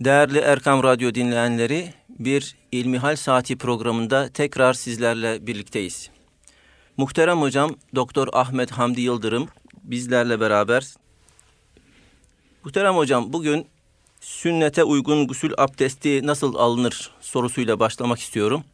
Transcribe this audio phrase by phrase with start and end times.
[0.00, 6.10] Değerli Erkam Radyo dinleyenleri, bir İlmihal Saati programında tekrar sizlerle birlikteyiz.
[6.96, 9.48] Muhterem hocam Doktor Ahmet Hamdi Yıldırım
[9.82, 10.86] bizlerle beraber.
[12.64, 13.66] Muhterem hocam bugün
[14.20, 18.64] sünnete uygun gusül abdesti nasıl alınır sorusuyla başlamak istiyorum.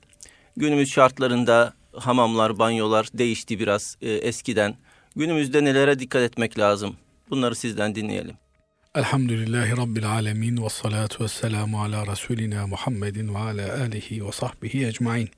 [0.57, 4.77] Günümüz şartlarında hamamlar, banyolar değişti biraz e, eskiden.
[5.17, 6.97] Günümüzde nelere dikkat etmek lazım?
[7.31, 8.44] Bunları sizden dinleyelim.
[8.95, 14.87] Elhamdülillahi Rabbil alemin ve salatu ve selamu ala Resulina Muhammedin ve ala alihi ve sahbihi
[14.87, 15.29] ecmain.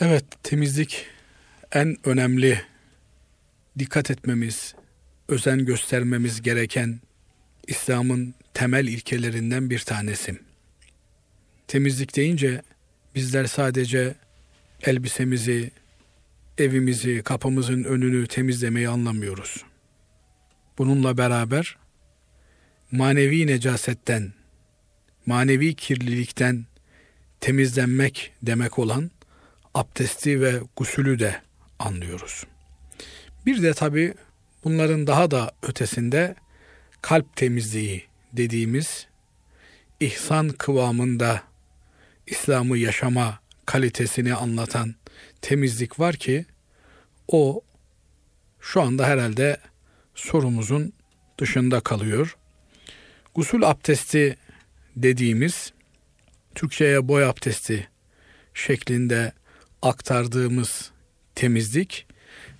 [0.00, 1.06] Evet temizlik
[1.72, 2.60] en önemli
[3.78, 4.74] dikkat etmemiz,
[5.28, 7.00] özen göstermemiz gereken
[7.66, 10.38] İslam'ın temel ilkelerinden bir tanesi.
[11.68, 12.62] Temizlik deyince
[13.14, 14.14] bizler sadece
[14.82, 15.70] elbisemizi,
[16.58, 19.64] evimizi, kapımızın önünü temizlemeyi anlamıyoruz.
[20.78, 21.76] Bununla beraber
[22.92, 24.32] manevi necasetten,
[25.26, 26.66] manevi kirlilikten
[27.40, 29.10] temizlenmek demek olan
[29.74, 31.42] abdesti ve gusülü de
[31.78, 32.46] anlıyoruz.
[33.46, 34.14] Bir de tabi
[34.64, 36.34] bunların daha da ötesinde
[37.02, 39.06] kalp temizliği dediğimiz
[40.00, 41.42] ihsan kıvamında
[42.26, 44.94] İslam'ı yaşama kalitesini anlatan
[45.42, 46.46] temizlik var ki
[47.28, 47.62] o
[48.60, 49.56] şu anda herhalde
[50.16, 50.92] sorumuzun
[51.38, 52.36] dışında kalıyor.
[53.34, 54.36] Gusül abdesti
[54.96, 55.72] dediğimiz
[56.54, 57.88] Türkçe'ye boy abdesti
[58.54, 59.32] şeklinde
[59.82, 60.90] aktardığımız
[61.34, 62.06] temizlik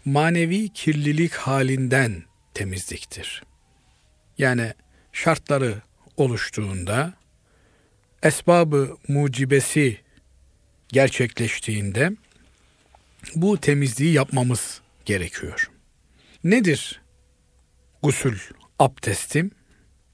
[0.05, 2.23] manevi kirlilik halinden
[2.55, 3.43] temizliktir.
[4.39, 4.73] Yani
[5.13, 5.83] şartları
[6.17, 7.15] oluştuğunda
[8.23, 10.01] esbabı mucibesi
[10.89, 12.13] gerçekleştiğinde
[13.35, 15.71] bu temizliği yapmamız gerekiyor.
[16.45, 17.01] Nedir
[18.03, 18.39] gusül
[18.79, 19.51] abdestim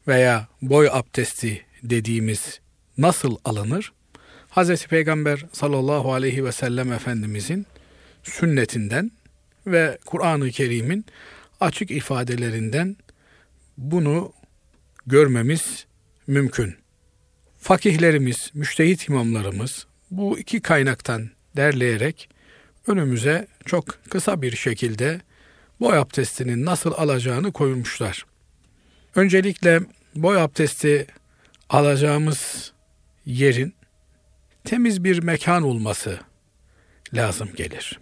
[0.08, 2.60] veya boy abdesti dediğimiz
[2.98, 3.92] nasıl alınır?
[4.50, 4.86] Hz.
[4.86, 7.66] Peygamber sallallahu aleyhi ve sellem Efendimizin
[8.22, 9.10] sünnetinden
[9.66, 11.06] ve Kur'an-ı Kerim'in
[11.60, 12.96] açık ifadelerinden
[13.78, 14.32] bunu
[15.06, 15.86] görmemiz
[16.26, 16.74] mümkün.
[17.58, 22.28] Fakihlerimiz, müştehit imamlarımız bu iki kaynaktan derleyerek
[22.86, 25.20] önümüze çok kısa bir şekilde
[25.82, 28.26] boy abdestinin nasıl alacağını koymuşlar.
[29.14, 29.80] Öncelikle
[30.14, 31.06] boy abdesti
[31.68, 32.72] alacağımız
[33.26, 33.74] yerin
[34.64, 36.18] temiz bir mekan olması
[37.14, 38.00] lazım gelir.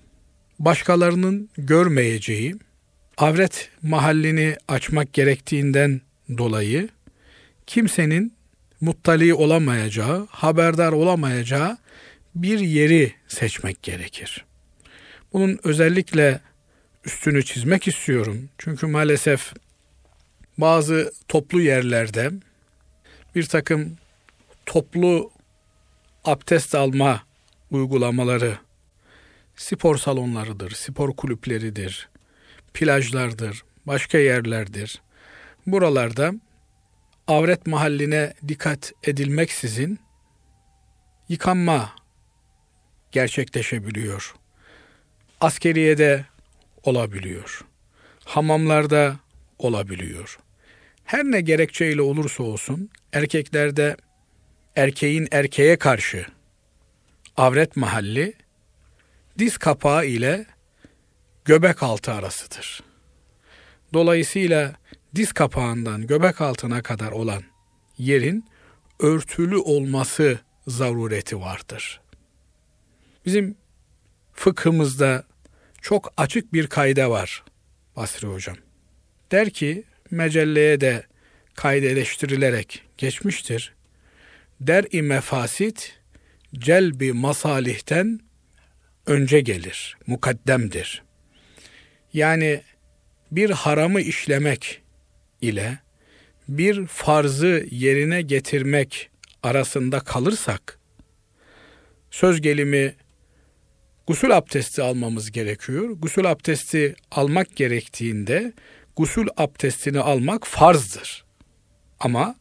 [0.58, 2.56] Başkalarının görmeyeceği,
[3.18, 6.00] avret mahallini açmak gerektiğinden
[6.38, 6.88] dolayı
[7.66, 8.32] kimsenin
[8.80, 11.78] muttali olamayacağı, haberdar olamayacağı
[12.34, 14.44] bir yeri seçmek gerekir.
[15.32, 16.40] Bunun özellikle
[17.04, 18.48] üstünü çizmek istiyorum.
[18.58, 19.52] Çünkü maalesef
[20.58, 22.30] bazı toplu yerlerde
[23.34, 23.96] bir takım
[24.66, 25.30] toplu
[26.24, 27.22] abdest alma
[27.70, 28.58] uygulamaları
[29.56, 32.08] spor salonlarıdır, spor kulüpleridir,
[32.74, 35.02] plajlardır, başka yerlerdir.
[35.66, 36.32] Buralarda
[37.26, 39.98] avret mahalline dikkat edilmeksizin
[41.28, 41.92] yıkanma
[43.12, 44.34] gerçekleşebiliyor.
[45.40, 46.24] Askeriyede
[46.82, 47.64] olabiliyor.
[48.24, 49.16] Hamamlarda
[49.58, 50.38] olabiliyor.
[51.04, 53.96] Her ne gerekçeyle olursa olsun erkeklerde
[54.76, 56.26] erkeğin erkeğe karşı
[57.36, 58.34] avret mahalli
[59.38, 60.46] diz kapağı ile
[61.44, 62.82] göbek altı arasıdır.
[63.94, 64.74] Dolayısıyla
[65.14, 67.42] diz kapağından göbek altına kadar olan
[67.98, 68.44] yerin
[68.98, 72.00] örtülü olması zarureti vardır.
[73.26, 73.56] Bizim
[74.32, 75.24] fıkhımızda
[75.80, 77.44] çok açık bir kayda var
[77.96, 78.56] Basri Hocam.
[79.30, 81.04] Der ki mecelleye de
[81.54, 83.74] kaydeleştirilerek geçmiştir.
[84.60, 85.98] Der-i mefasit
[86.54, 88.20] celbi masalihten
[89.06, 91.02] önce gelir, mukaddemdir.
[92.12, 92.62] Yani
[93.30, 94.82] bir haramı işlemek
[95.40, 95.78] ile
[96.48, 99.10] bir farzı yerine getirmek
[99.42, 100.78] arasında kalırsak
[102.10, 102.94] söz gelimi
[104.10, 105.90] gusül abdesti almamız gerekiyor.
[105.90, 108.52] Gusül abdesti almak gerektiğinde
[108.96, 111.24] gusül abdestini almak farzdır.
[112.00, 112.34] Ama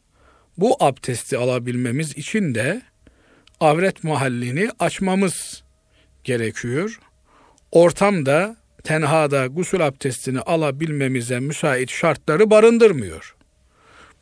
[0.58, 2.82] bu abdesti alabilmemiz için de
[3.60, 5.62] avret mahallini açmamız
[6.24, 7.00] gerekiyor.
[7.70, 13.36] Ortamda tenhada gusül abdestini alabilmemize müsait şartları barındırmıyor.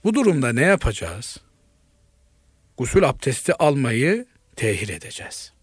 [0.05, 1.41] Bu durumda ne yapacağız?
[2.79, 5.58] Gusül abdesti almayı tehir edeceğiz.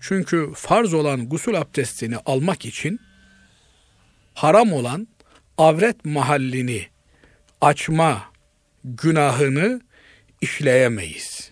[0.00, 3.00] Çünkü farz olan gusül abdestini almak için
[4.34, 5.08] haram olan
[5.58, 6.86] avret mahallini
[7.60, 8.22] açma
[8.84, 9.80] günahını
[10.40, 11.50] işleyemeyiz.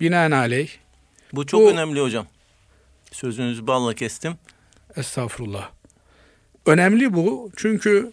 [0.00, 0.70] Binaenaleyh
[1.32, 2.26] Bu çok Bu- önemli hocam.
[3.12, 4.34] Sözünüzü balla kestim.
[4.96, 5.70] Estağfurullah.
[6.66, 8.12] Önemli bu çünkü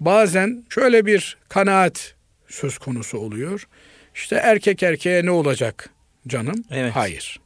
[0.00, 2.14] bazen şöyle bir kanaat
[2.48, 3.68] söz konusu oluyor.
[4.14, 5.90] İşte erkek erkeğe ne olacak
[6.28, 6.64] canım?
[6.70, 6.96] Evet.
[6.96, 7.40] Hayır.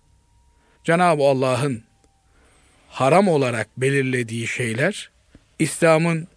[0.84, 1.82] Cenab-ı Allah'ın
[2.88, 5.10] haram olarak belirlediği şeyler
[5.58, 6.28] İslam'ın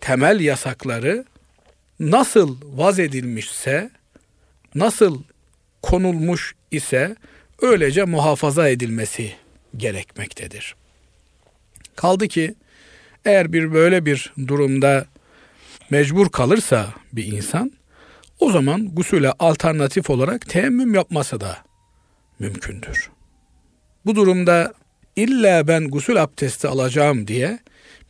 [0.00, 1.24] temel yasakları
[2.00, 3.90] nasıl vaz edilmişse,
[4.74, 5.22] nasıl
[5.82, 7.16] konulmuş ise
[7.62, 9.32] öylece muhafaza edilmesi
[9.76, 10.74] gerekmektedir.
[11.96, 12.54] Kaldı ki
[13.24, 15.06] eğer bir böyle bir durumda
[15.90, 17.72] mecbur kalırsa bir insan
[18.40, 21.58] o zaman gusüle alternatif olarak teyemmüm yapması da
[22.38, 23.10] mümkündür.
[24.08, 24.74] Bu durumda
[25.16, 27.58] illa ben gusül abdesti alacağım diye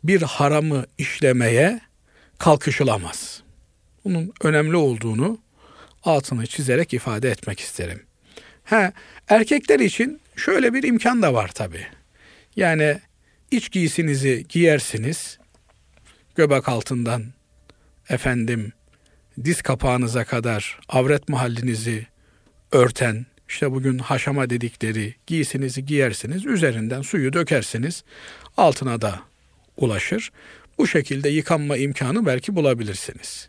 [0.05, 1.81] bir haramı işlemeye
[2.39, 3.43] kalkışılamaz.
[4.05, 5.39] Bunun önemli olduğunu
[6.03, 8.03] altını çizerek ifade etmek isterim.
[8.65, 8.93] Ha,
[9.29, 11.87] erkekler için şöyle bir imkan da var tabi.
[12.57, 12.99] Yani
[13.51, 15.39] iç giysinizi giyersiniz.
[16.35, 17.25] Göbek altından
[18.09, 18.73] efendim
[19.45, 22.07] diz kapağınıza kadar avret mahallinizi
[22.73, 26.47] örten işte bugün haşama dedikleri giysinizi giyersiniz.
[26.47, 28.05] Üzerinden suyu dökersiniz.
[28.57, 29.21] Altına da
[29.77, 30.33] ulaşır.
[30.79, 33.49] Bu şekilde yıkanma imkanı belki bulabilirsiniz.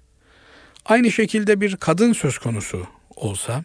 [0.86, 3.64] Aynı şekilde bir kadın söz konusu olsa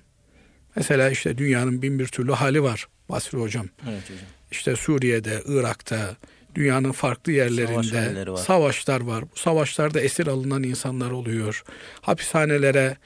[0.77, 3.67] mesela işte dünyanın bin bir türlü hali var Basri hocam.
[3.89, 4.27] Evet hocam.
[4.51, 6.17] İşte Suriye'de, Irak'ta,
[6.55, 8.37] dünyanın farklı Savaş yerlerinde halleri var.
[8.37, 9.25] savaşlar var.
[9.35, 11.65] Bu savaşlarda esir alınan insanlar oluyor.
[12.01, 12.97] Hapishanelere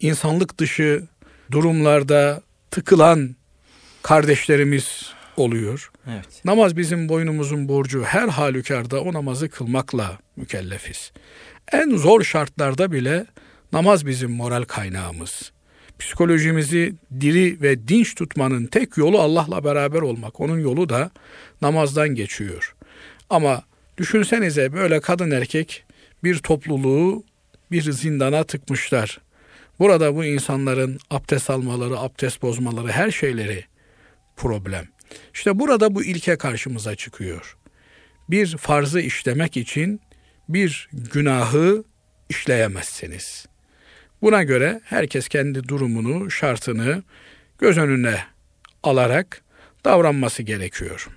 [0.00, 1.04] insanlık dışı
[1.50, 2.42] durumlarda
[2.76, 3.36] tıkılan
[4.02, 5.90] kardeşlerimiz oluyor.
[6.06, 6.44] Evet.
[6.44, 8.02] Namaz bizim boynumuzun borcu.
[8.02, 11.12] Her halükarda o namazı kılmakla mükellefiz.
[11.72, 13.26] En zor şartlarda bile
[13.72, 15.52] namaz bizim moral kaynağımız.
[15.98, 20.40] Psikolojimizi diri ve dinç tutmanın tek yolu Allah'la beraber olmak.
[20.40, 21.10] Onun yolu da
[21.62, 22.74] namazdan geçiyor.
[23.30, 23.62] Ama
[23.98, 25.84] düşünsenize böyle kadın erkek
[26.24, 27.24] bir topluluğu
[27.70, 29.18] bir zindana tıkmışlar.
[29.78, 33.64] Burada bu insanların abdest almaları, abdest bozmaları, her şeyleri
[34.36, 34.88] problem.
[35.34, 37.56] İşte burada bu ilke karşımıza çıkıyor.
[38.30, 40.00] Bir farzı işlemek için
[40.48, 41.84] bir günahı
[42.28, 43.46] işleyemezsiniz.
[44.22, 47.02] Buna göre herkes kendi durumunu, şartını
[47.58, 48.20] göz önüne
[48.82, 49.42] alarak
[49.84, 51.08] davranması gerekiyor.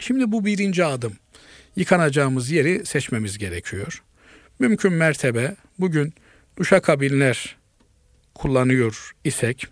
[0.00, 1.12] Şimdi bu birinci adım.
[1.76, 4.02] Yıkanacağımız yeri seçmemiz gerekiyor.
[4.58, 6.14] Mümkün mertebe bugün
[6.56, 7.56] duşakabinler
[8.34, 9.66] kullanıyor isek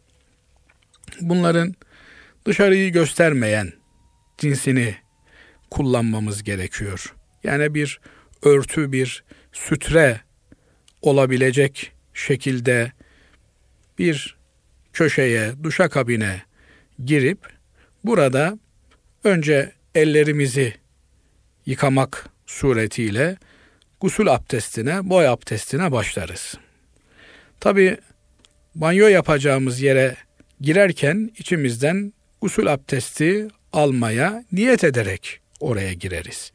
[1.20, 1.74] bunların
[2.46, 3.72] dışarıyı göstermeyen
[4.38, 4.94] cinsini
[5.70, 7.14] kullanmamız gerekiyor.
[7.44, 8.00] Yani bir
[8.42, 10.20] örtü, bir sütre
[11.02, 12.92] olabilecek şekilde
[13.98, 14.36] bir
[14.92, 16.42] köşeye, duşakabine
[17.04, 17.38] girip
[18.04, 18.58] burada
[19.24, 20.74] önce ellerimizi
[21.66, 23.36] yıkamak suretiyle
[24.00, 26.54] gusül abdestine, boy abdestine başlarız.
[27.60, 27.96] Tabi
[28.74, 30.16] banyo yapacağımız yere
[30.60, 36.52] girerken içimizden gusül abdesti almaya niyet ederek oraya gireriz.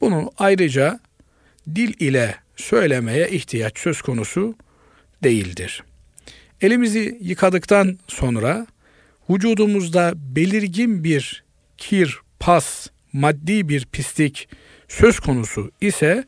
[0.00, 1.00] Bunu ayrıca
[1.74, 4.54] dil ile söylemeye ihtiyaç söz konusu
[5.24, 5.84] değildir.
[6.60, 8.66] Elimizi yıkadıktan sonra
[9.30, 11.44] vücudumuzda belirgin bir
[11.78, 14.48] kir, pas, maddi bir pislik
[14.88, 16.24] söz konusu ise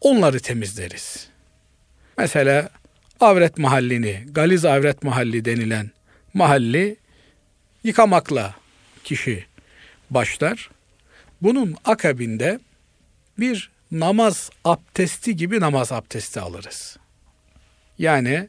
[0.00, 1.28] onları temizleriz.
[2.18, 2.70] Mesela
[3.20, 5.90] avret mahallini, galiz avret mahalli denilen
[6.34, 6.96] mahalli
[7.84, 8.54] yıkamakla
[9.04, 9.44] kişi
[10.10, 10.70] başlar.
[11.42, 12.60] Bunun akabinde
[13.38, 16.96] bir namaz abdesti gibi namaz abdesti alırız.
[17.98, 18.48] Yani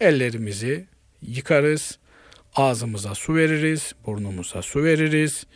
[0.00, 0.86] ellerimizi
[1.22, 1.98] yıkarız,
[2.54, 5.46] ağzımıza su veririz, burnumuza su veririz,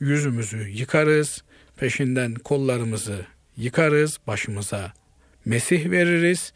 [0.00, 1.42] yüzümüzü yıkarız,
[1.76, 4.92] peşinden kollarımızı yıkarız, başımıza
[5.44, 6.52] mesih veririz,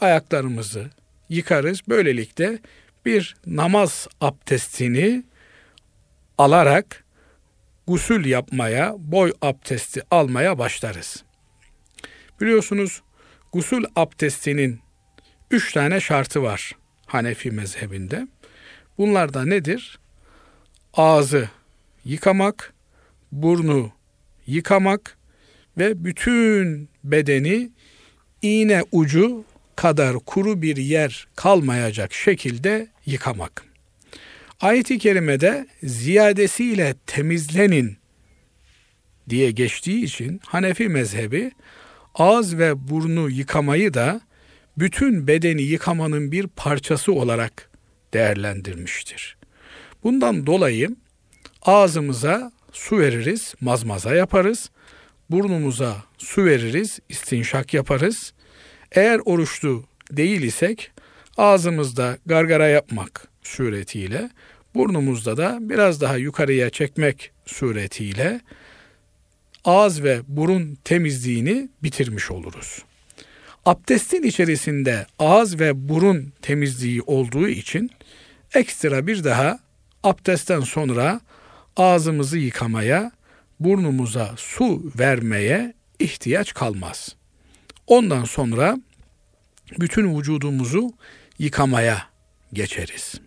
[0.00, 0.90] ayaklarımızı
[1.28, 1.80] yıkarız.
[1.88, 2.58] Böylelikle
[3.04, 5.24] bir namaz abdestini
[6.38, 7.04] alarak
[7.86, 11.24] gusül yapmaya, boy abdesti almaya başlarız.
[12.40, 13.02] Biliyorsunuz
[13.52, 14.80] gusül abdestinin
[15.50, 16.72] üç tane şartı var
[17.06, 18.28] Hanefi mezhebinde.
[18.98, 19.98] Bunlar da nedir?
[20.94, 21.50] Ağzı
[22.04, 22.74] yıkamak,
[23.32, 23.92] burnu
[24.46, 25.16] yıkamak
[25.78, 27.70] ve bütün bedeni
[28.42, 29.44] iğne ucu
[29.76, 33.64] kadar kuru bir yer kalmayacak şekilde yıkamak.
[34.60, 37.96] Ayet-i kerimede ziyadesiyle temizlenin
[39.28, 41.50] diye geçtiği için Hanefi mezhebi
[42.14, 44.20] ağız ve burnu yıkamayı da
[44.78, 47.70] bütün bedeni yıkamanın bir parçası olarak
[48.14, 49.36] değerlendirmiştir.
[50.02, 50.96] Bundan dolayı
[51.62, 54.70] ağzımıza su veririz, mazmaza yaparız.
[55.30, 58.32] Burnumuza su veririz, istinşak yaparız.
[58.92, 60.90] Eğer oruçlu değil isek
[61.36, 64.30] ağzımızda gargara yapmak suretiyle,
[64.74, 68.40] burnumuzda da biraz daha yukarıya çekmek suretiyle
[69.64, 72.82] ağız ve burun temizliğini bitirmiş oluruz.
[73.66, 77.90] Abdestin içerisinde ağız ve burun temizliği olduğu için
[78.54, 79.58] ekstra bir daha
[80.02, 81.20] abdestten sonra
[81.76, 83.12] ağzımızı yıkamaya,
[83.60, 87.16] burnumuza su vermeye ihtiyaç kalmaz.
[87.86, 88.78] Ondan sonra
[89.78, 90.92] bütün vücudumuzu
[91.38, 92.02] yıkamaya
[92.52, 93.20] geçeriz.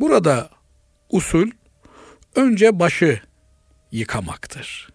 [0.00, 0.50] Burada
[1.10, 1.50] usul
[2.34, 3.20] önce başı
[3.92, 4.88] yıkamaktır.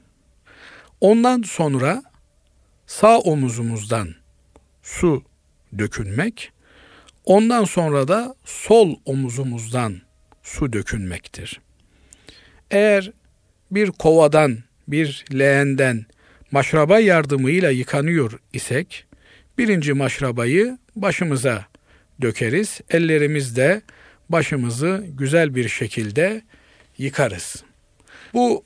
[1.02, 2.04] Ondan sonra
[2.88, 4.16] sağ omuzumuzdan
[4.84, 5.24] su
[5.78, 6.52] dökünmek,
[7.26, 10.02] ondan sonra da sol omuzumuzdan
[10.44, 11.62] su dökünmektir.
[12.72, 13.12] Eğer
[13.72, 14.58] bir kovadan,
[14.88, 16.06] bir leğenden
[16.54, 19.06] maşraba yardımıyla yıkanıyor isek,
[19.58, 21.66] birinci maşrabayı başımıza
[22.22, 22.82] dökeriz.
[22.90, 23.82] Ellerimizde
[24.30, 26.42] başımızı güzel bir şekilde
[26.98, 27.64] yıkarız.
[28.34, 28.64] Bu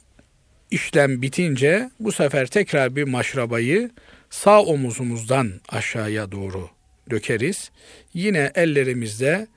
[0.71, 3.91] işlem bitince bu sefer tekrar bir maşrabayı
[4.29, 6.69] sağ omuzumuzdan aşağıya doğru
[7.09, 7.71] dökeriz.
[8.13, 9.47] Yine ellerimizde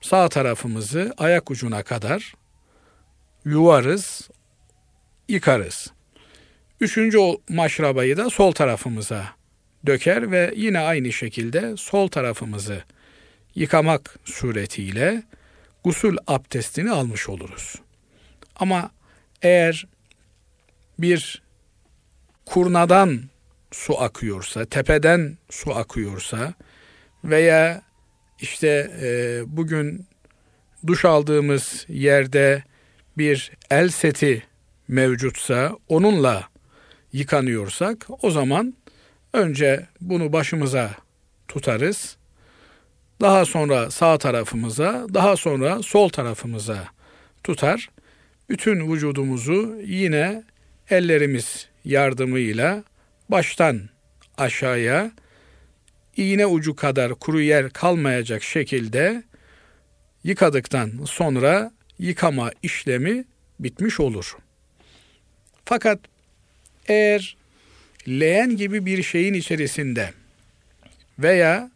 [0.00, 2.34] sağ tarafımızı ayak ucuna kadar
[3.44, 4.30] yuvarız,
[5.28, 5.97] yıkarız.
[6.80, 7.18] Üçüncü
[7.48, 9.26] maşrabayı da sol tarafımıza
[9.86, 12.82] döker ve yine aynı şekilde sol tarafımızı
[13.54, 15.22] yıkamak suretiyle
[15.84, 17.74] gusül abdestini almış oluruz.
[18.56, 18.90] Ama
[19.42, 19.86] eğer
[20.98, 21.42] bir
[22.46, 23.20] kurnadan
[23.70, 26.54] su akıyorsa, tepeden su akıyorsa
[27.24, 27.82] veya
[28.40, 30.06] işte e, bugün
[30.86, 32.62] duş aldığımız yerde
[33.18, 34.42] bir el seti
[34.88, 36.48] mevcutsa onunla
[37.12, 38.74] yıkanıyorsak o zaman
[39.32, 40.90] önce bunu başımıza
[41.48, 42.16] tutarız.
[43.20, 46.88] Daha sonra sağ tarafımıza, daha sonra sol tarafımıza
[47.44, 47.90] tutar.
[48.48, 50.42] Bütün vücudumuzu yine
[50.90, 52.84] ellerimiz yardımıyla
[53.28, 53.80] baştan
[54.38, 55.10] aşağıya
[56.16, 59.22] iğne ucu kadar kuru yer kalmayacak şekilde
[60.24, 63.24] yıkadıktan sonra yıkama işlemi
[63.60, 64.36] bitmiş olur.
[65.64, 66.00] Fakat
[66.88, 67.36] eğer
[68.08, 70.12] leğen gibi bir şeyin içerisinde
[71.18, 71.70] veya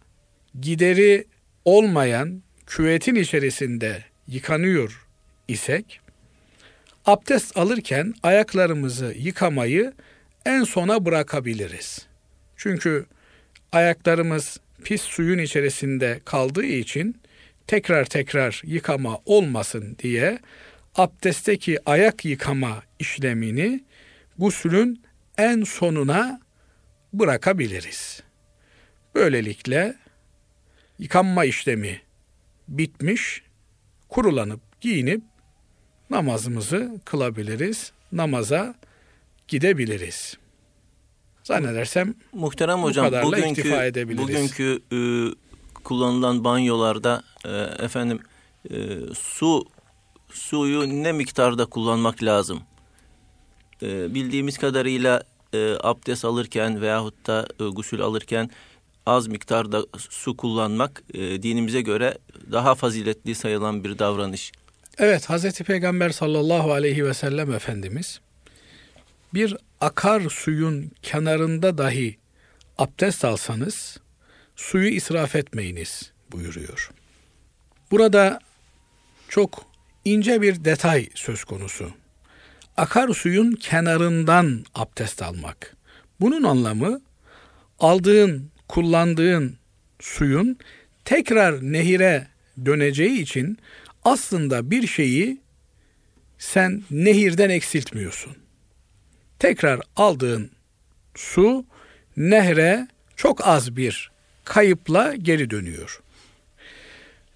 [0.61, 1.25] gideri
[1.65, 5.07] olmayan küvetin içerisinde yıkanıyor
[5.49, 6.01] isek
[7.07, 9.93] abdest alırken ayaklarımızı yıkamayı
[10.47, 12.07] en sona bırakabiliriz.
[12.57, 13.07] Çünkü
[13.73, 17.21] ayaklarımız pis suyun içerisinde kaldığı için
[17.67, 20.39] tekrar tekrar yıkama olmasın diye
[20.95, 23.85] abdestteki ayak yıkama işlemini
[24.39, 25.03] gusülün
[25.39, 26.41] en sonuna
[27.13, 28.23] bırakabiliriz.
[29.15, 29.97] Böylelikle
[30.99, 32.01] yıkanma işlemi
[32.69, 33.43] bitmiş,
[34.09, 35.23] kurulanıp giyinip
[36.11, 37.93] namazımızı kılabiliriz.
[38.13, 38.75] Namaza
[39.49, 40.39] gidebiliriz.
[41.45, 44.99] Zannedersem Muhterem hocam bugünkü bugünkü e,
[45.85, 48.21] kullanılan banyolarda e, efendim
[48.71, 48.75] e,
[49.15, 49.65] su
[50.29, 52.63] suyu ne miktarda kullanmak lazım?
[53.83, 55.23] E, bildiğimiz kadarıyla
[55.55, 58.51] e, abdest alırken veyahut da e, gusül alırken
[59.07, 62.19] az miktarda su kullanmak e, dinimize göre
[62.53, 64.53] daha faziletli sayılan bir davranış.
[64.99, 68.21] Evet Hazreti Peygamber sallallahu aleyhi ve sellem Efendimiz
[69.35, 72.17] bir akar suyun kenarında dahi
[72.79, 73.99] abdest alsanız
[74.57, 76.91] suyu israf etmeyiniz buyuruyor.
[77.91, 78.39] Burada
[79.29, 79.65] çok
[80.05, 82.02] ince bir detay söz konusu.
[82.77, 85.77] Akar suyun kenarından abdest almak.
[86.21, 87.01] Bunun anlamı
[87.79, 89.57] aldığın, kullandığın
[90.01, 90.59] suyun
[91.05, 92.27] tekrar nehire
[92.65, 93.59] döneceği için
[94.05, 95.41] aslında bir şeyi
[96.39, 98.37] sen nehirden eksiltmiyorsun.
[99.39, 100.51] Tekrar aldığın
[101.15, 101.67] su
[102.17, 104.11] nehre çok az bir
[104.45, 106.03] kayıpla geri dönüyor.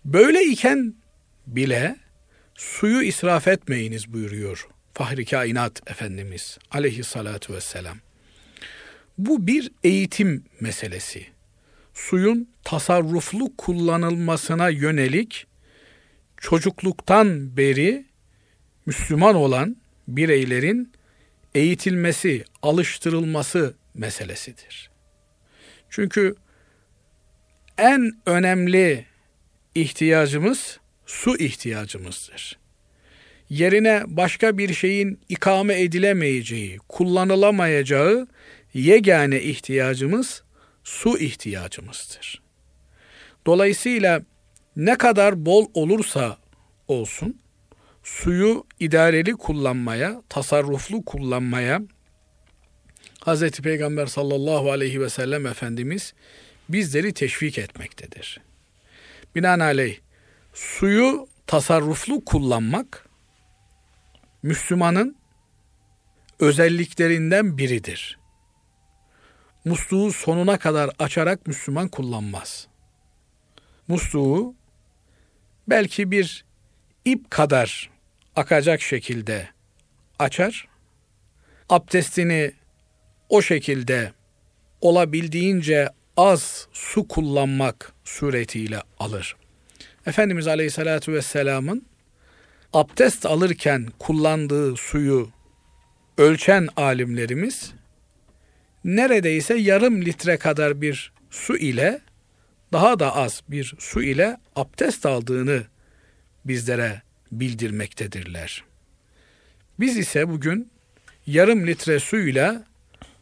[0.05, 0.95] Böyle iken
[1.47, 1.97] bile
[2.55, 7.97] suyu israf etmeyiniz buyuruyor Fahri Kainat Efendimiz aleyhissalatu vesselam.
[9.19, 11.27] Bu bir eğitim meselesi.
[11.95, 15.47] Suyun tasarruflu kullanılmasına yönelik
[16.37, 18.07] çocukluktan beri
[18.87, 19.77] Müslüman olan
[20.09, 20.93] bireylerin
[21.55, 24.91] eğitilmesi, alıştırılması meselesidir.
[25.91, 26.35] Çünkü
[27.79, 29.07] en önemli
[29.75, 32.66] ihtiyacımız su ihtiyacımızdır.
[33.51, 38.27] Yerine başka bir şeyin ikame edilemeyeceği, kullanılamayacağı
[38.75, 40.43] yegane ihtiyacımız
[40.85, 42.43] su ihtiyacımızdır.
[43.47, 44.23] Dolayısıyla
[44.77, 46.39] ne kadar bol olursa
[46.89, 47.41] olsun
[48.03, 51.83] suyu idareli kullanmaya, tasarruflu kullanmaya
[53.27, 53.51] Hz.
[53.51, 56.15] Peygamber sallallahu aleyhi ve sellem Efendimiz
[56.69, 58.41] bizleri teşvik etmektedir.
[59.35, 59.99] Binaenaleyh
[60.55, 63.06] suyu tasarruflu kullanmak
[64.47, 65.17] Müslümanın
[66.39, 68.19] özelliklerinden biridir.
[69.65, 72.69] Musluğu sonuna kadar açarak Müslüman kullanmaz.
[73.89, 74.55] Musluğu
[75.69, 76.45] belki bir
[77.05, 77.91] ip kadar
[78.37, 79.49] akacak şekilde
[80.19, 80.69] açar.
[81.69, 82.53] Abdestini
[83.29, 84.13] o şekilde
[84.81, 89.37] olabildiğince az su kullanmak suretiyle alır.
[90.07, 91.87] Efendimiz Aleyhisselatü Vesselam'ın
[92.77, 95.29] abdest alırken kullandığı suyu
[96.19, 97.73] ölçen alimlerimiz
[98.85, 102.01] neredeyse yarım litre kadar bir su ile
[102.73, 105.63] daha da az bir su ile abdest aldığını
[106.45, 107.03] bizlere
[107.33, 108.65] bildirmektedirler.
[109.81, 110.71] Biz ise bugün
[111.27, 112.65] yarım litre suyla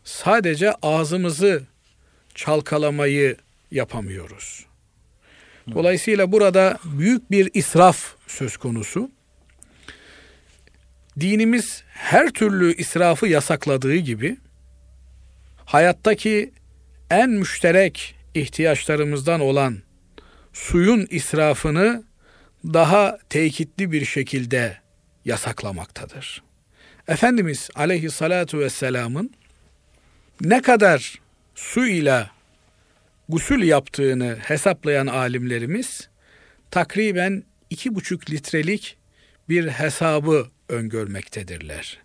[0.04, 1.62] sadece ağzımızı
[2.34, 3.36] çalkalamayı
[3.70, 4.66] yapamıyoruz.
[5.74, 9.10] Dolayısıyla burada büyük bir israf söz konusu.
[11.20, 14.36] Dinimiz her türlü israfı yasakladığı gibi
[15.64, 16.52] hayattaki
[17.10, 19.78] en müşterek ihtiyaçlarımızdan olan
[20.52, 22.04] suyun israfını
[22.64, 24.78] daha tekitli bir şekilde
[25.24, 26.42] yasaklamaktadır.
[27.08, 29.30] Efendimiz aleyhissalatu vesselamın
[30.40, 31.20] ne kadar
[31.54, 32.30] su ile
[33.28, 36.08] gusül yaptığını hesaplayan alimlerimiz
[36.70, 38.96] takriben iki buçuk litrelik
[39.48, 41.98] bir hesabı öngörmektedirler.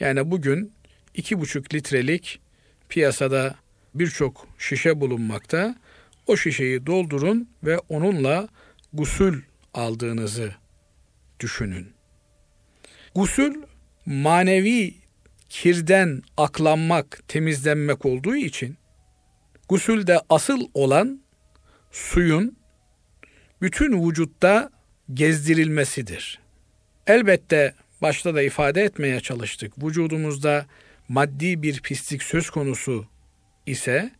[0.00, 0.72] Yani bugün
[1.14, 2.40] iki buçuk litrelik
[2.88, 3.54] piyasada
[3.94, 5.76] birçok şişe bulunmakta.
[6.26, 8.48] O şişeyi doldurun ve onunla
[8.92, 9.42] gusül
[9.74, 10.54] aldığınızı
[11.40, 11.92] düşünün.
[13.14, 13.62] Gusül
[14.06, 14.94] manevi
[15.48, 18.76] kirden aklanmak, temizlenmek olduğu için
[19.68, 21.20] gusülde asıl olan
[21.90, 22.56] suyun
[23.62, 24.70] bütün vücutta
[25.14, 26.40] gezdirilmesidir.
[27.10, 29.84] Elbette başta da ifade etmeye çalıştık.
[29.84, 30.66] Vücudumuzda
[31.08, 33.06] maddi bir pislik söz konusu
[33.66, 34.10] ise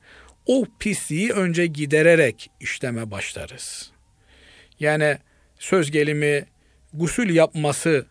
[0.47, 3.91] o pisliği önce gidererek işleme başlarız.
[4.81, 5.19] Yani
[5.59, 6.45] söz gelimi
[6.93, 8.07] gusül yapması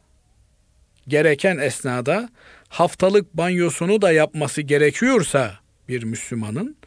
[1.07, 2.29] gereken esnada
[2.67, 6.77] haftalık banyosunu da yapması gerekiyorsa bir Müslümanın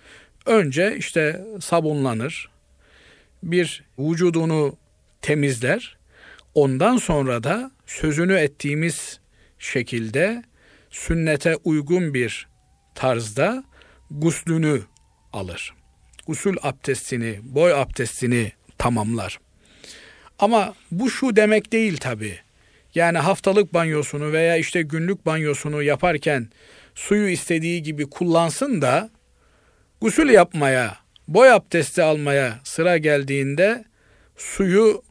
[0.47, 2.51] önce işte sabunlanır,
[3.43, 4.77] bir vücudunu
[5.23, 6.02] temizler,
[6.55, 9.21] ondan sonra da sözünü ettiğimiz
[9.59, 10.43] şekilde
[10.91, 12.49] sünnete uygun bir
[12.95, 13.65] tarzda
[14.11, 14.83] guslünü
[15.33, 15.75] alır.
[16.27, 19.39] Gusül abdestini, boy abdestini tamamlar.
[20.39, 22.39] Ama bu şu demek değil tabi.
[22.95, 26.49] Yani haftalık banyosunu veya işte günlük banyosunu yaparken
[26.95, 29.11] suyu istediği gibi kullansın da
[30.01, 30.97] gusül yapmaya,
[31.29, 33.85] boy abdesti almaya sıra geldiğinde
[34.37, 35.03] suyu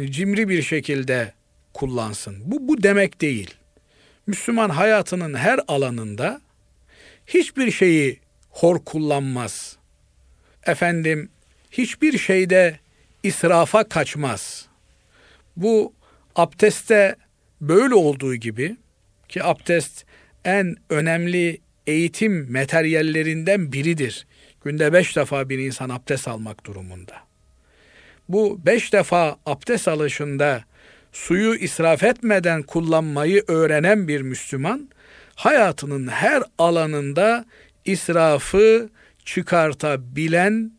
[0.00, 1.32] cimri bir şekilde
[1.74, 2.36] kullansın.
[2.44, 3.54] Bu bu demek değil.
[4.26, 6.40] Müslüman hayatının her alanında
[7.26, 9.76] hiçbir şeyi hor kullanmaz.
[10.66, 11.28] Efendim
[11.70, 12.78] hiçbir şeyde
[13.22, 14.68] israfa kaçmaz.
[15.56, 15.92] Bu
[16.36, 17.16] abdeste
[17.60, 18.76] böyle olduğu gibi
[19.28, 20.04] ki abdest
[20.44, 24.26] en önemli eğitim materyallerinden biridir.
[24.64, 27.33] Günde beş defa bir insan abdest almak durumunda.
[28.28, 30.64] Bu beş defa abdest alışında
[31.12, 34.88] suyu israf etmeden kullanmayı öğrenen bir Müslüman,
[35.34, 37.44] hayatının her alanında
[37.84, 38.88] israfı
[39.24, 40.72] çıkartabilen,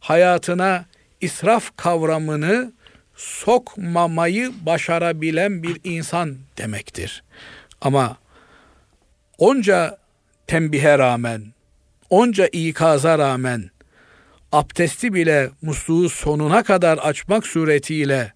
[0.00, 0.84] hayatına
[1.20, 2.72] israf kavramını
[3.14, 7.24] sokmamayı başarabilen bir insan demektir.
[7.80, 8.16] Ama
[9.38, 9.98] onca
[10.46, 11.42] tembihe rağmen,
[12.10, 13.70] onca ikaza rağmen
[14.52, 18.32] abdesti bile musluğu sonuna kadar açmak suretiyle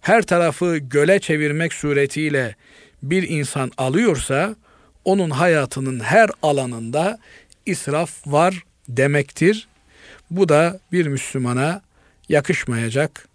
[0.00, 2.56] her tarafı göle çevirmek suretiyle
[3.02, 4.56] bir insan alıyorsa
[5.04, 7.18] onun hayatının her alanında
[7.66, 9.68] israf var demektir.
[10.30, 11.82] Bu da bir Müslümana
[12.28, 13.28] yakışmayacak,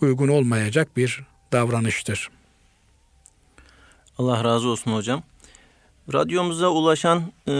[0.00, 1.20] uygun olmayacak bir
[1.52, 2.30] davranıştır.
[4.18, 5.22] Allah razı olsun hocam.
[6.12, 7.52] Radyomuza ulaşan e,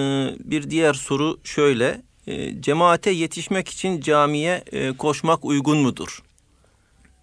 [0.44, 2.07] bir diğer soru şöyle.
[2.28, 6.22] E, cemaate yetişmek için camiye e, koşmak uygun mudur?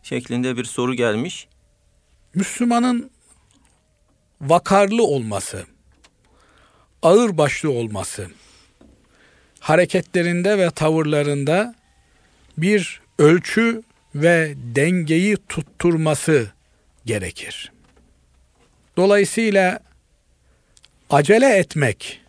[0.04, 1.48] Şeklinde bir soru gelmiş.
[2.34, 3.12] Müslümanın
[4.42, 5.66] vakarlı olması,
[7.02, 8.30] ağır başlı olması,
[9.60, 11.76] hareketlerinde ve tavırlarında
[12.58, 13.84] bir ölçü
[14.16, 16.52] ve dengeyi tutturması
[17.06, 17.72] gerekir.
[18.98, 19.80] Dolayısıyla
[21.10, 22.22] acele etmek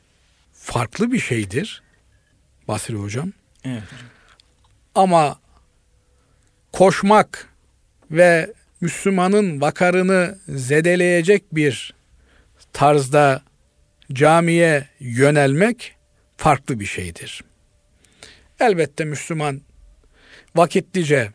[0.52, 1.85] farklı bir şeydir.
[2.68, 3.32] Basri hocam.
[3.64, 3.82] Evet.
[4.94, 5.38] Ama
[6.72, 7.48] koşmak
[8.10, 11.94] ve Müslümanın vakarını zedeleyecek bir
[12.72, 13.42] tarzda
[14.12, 15.96] camiye yönelmek
[16.36, 17.44] farklı bir şeydir.
[18.60, 19.60] Elbette Müslüman
[20.56, 21.32] vakitlice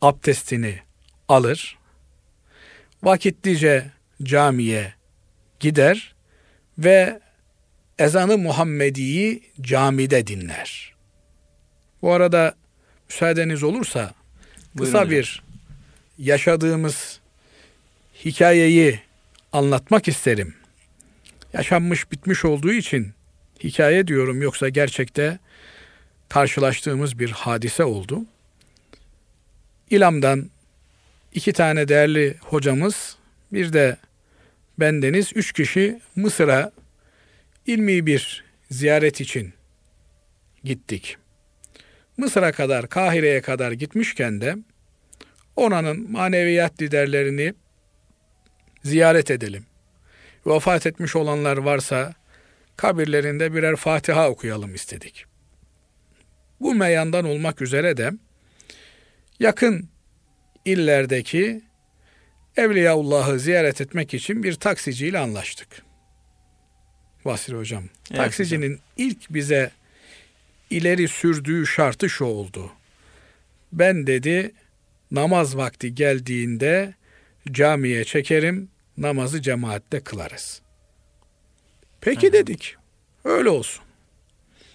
[0.00, 0.78] abdestini
[1.28, 1.78] alır,
[3.02, 3.90] vakitlice
[4.22, 4.94] camiye
[5.60, 6.14] gider
[6.78, 7.20] ve
[7.98, 10.94] ezanı Muhammedi'yi camide dinler.
[12.02, 12.54] Bu arada
[13.08, 14.14] müsaadeniz olursa
[14.74, 15.10] Buyurun kısa hocam.
[15.10, 15.42] bir
[16.18, 17.20] yaşadığımız
[18.24, 19.00] hikayeyi
[19.52, 20.54] anlatmak isterim.
[21.52, 23.12] Yaşanmış bitmiş olduğu için
[23.64, 25.38] hikaye diyorum yoksa gerçekte
[26.28, 28.22] karşılaştığımız bir hadise oldu.
[29.90, 30.50] İlam'dan
[31.34, 33.16] iki tane değerli hocamız
[33.52, 33.96] bir de
[34.80, 36.72] bendeniz üç kişi Mısır'a
[37.66, 39.54] ilmi bir ziyaret için
[40.64, 41.16] gittik.
[42.16, 44.56] Mısır'a kadar, Kahire'ye kadar gitmişken de
[45.56, 47.54] oranın maneviyat liderlerini
[48.84, 49.66] ziyaret edelim.
[50.46, 52.14] Vefat etmiş olanlar varsa
[52.76, 55.24] kabirlerinde birer Fatiha okuyalım istedik.
[56.60, 58.10] Bu meyandan olmak üzere de
[59.40, 59.88] yakın
[60.64, 61.62] illerdeki
[62.56, 65.83] Evliyaullah'ı ziyaret etmek için bir taksiciyle anlaştık.
[67.24, 67.84] Vasri hocam.
[68.10, 69.70] Evet taksicinin ilk bize
[70.70, 72.70] ileri sürdüğü şartı şu oldu.
[73.72, 74.52] Ben dedi
[75.10, 76.94] namaz vakti geldiğinde
[77.50, 80.62] camiye çekerim, namazı cemaatte kılarız.
[82.00, 82.76] Peki dedik.
[83.24, 83.84] Öyle olsun.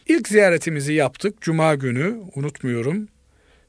[0.07, 1.41] İlk ziyaretimizi yaptık.
[1.41, 3.07] Cuma günü unutmuyorum.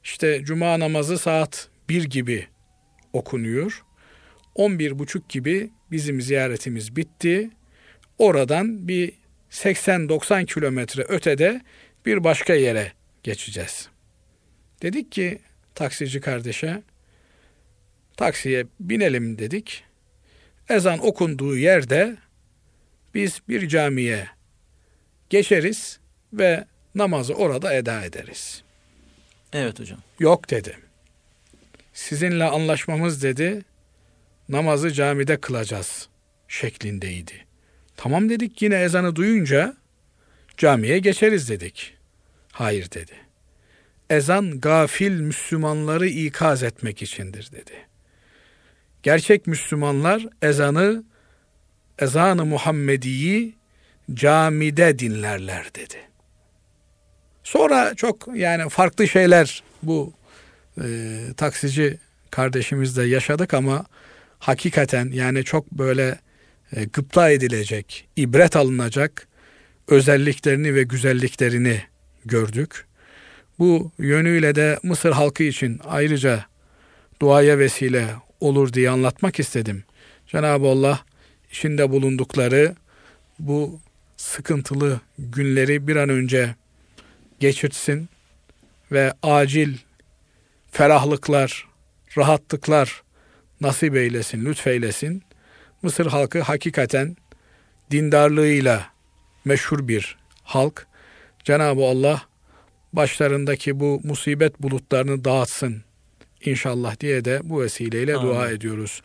[0.03, 2.47] İşte cuma namazı saat 1 gibi
[3.13, 3.83] okunuyor.
[4.55, 7.49] 11 buçuk gibi bizim ziyaretimiz bitti.
[8.21, 9.13] Oradan bir
[9.51, 11.61] 80-90 kilometre ötede
[12.05, 12.91] bir başka yere
[13.23, 13.89] geçeceğiz.
[14.81, 15.39] Dedik ki
[15.75, 16.81] taksici kardeşe
[18.17, 19.83] taksiye binelim dedik.
[20.69, 22.17] Ezan okunduğu yerde
[23.13, 24.27] biz bir camiye
[25.29, 25.99] geçeriz
[26.33, 28.63] ve namazı orada eda ederiz.
[29.53, 29.99] Evet hocam.
[30.19, 30.77] Yok dedi.
[31.93, 33.61] Sizinle anlaşmamız dedi.
[34.49, 36.09] Namazı camide kılacağız
[36.47, 37.50] şeklindeydi.
[38.03, 39.75] Tamam dedik yine ezanı duyunca
[40.57, 41.97] camiye geçeriz dedik.
[42.51, 43.11] Hayır dedi.
[44.09, 47.71] Ezan gafil Müslümanları ikaz etmek içindir dedi.
[49.03, 51.03] Gerçek Müslümanlar ezanı
[51.99, 53.55] ezanı Muhammedi'yi
[54.13, 55.97] camide dinlerler dedi.
[57.43, 60.13] Sonra çok yani farklı şeyler bu
[60.83, 60.85] e,
[61.37, 61.97] taksici
[62.31, 63.85] kardeşimizle yaşadık ama
[64.39, 66.19] hakikaten yani çok böyle
[66.75, 69.27] e, gıpta edilecek, ibret alınacak
[69.87, 71.81] özelliklerini ve güzelliklerini
[72.25, 72.85] gördük.
[73.59, 76.45] Bu yönüyle de Mısır halkı için ayrıca
[77.21, 78.07] duaya vesile
[78.39, 79.83] olur diye anlatmak istedim.
[80.27, 80.99] Cenab-ı Allah
[81.51, 82.75] içinde bulundukları
[83.39, 83.79] bu
[84.17, 86.55] sıkıntılı günleri bir an önce
[87.39, 88.09] geçirtsin
[88.91, 89.77] ve acil
[90.71, 91.67] ferahlıklar,
[92.17, 93.03] rahatlıklar
[93.61, 95.23] nasip eylesin, lütfeylesin.
[95.81, 97.17] Mısır halkı hakikaten
[97.91, 98.87] dindarlığıyla
[99.45, 100.87] meşhur bir halk.
[101.43, 102.21] Cenab-ı Allah
[102.93, 105.83] başlarındaki bu musibet bulutlarını dağıtsın
[106.45, 108.27] inşallah diye de bu vesileyle Amin.
[108.27, 109.01] dua ediyoruz.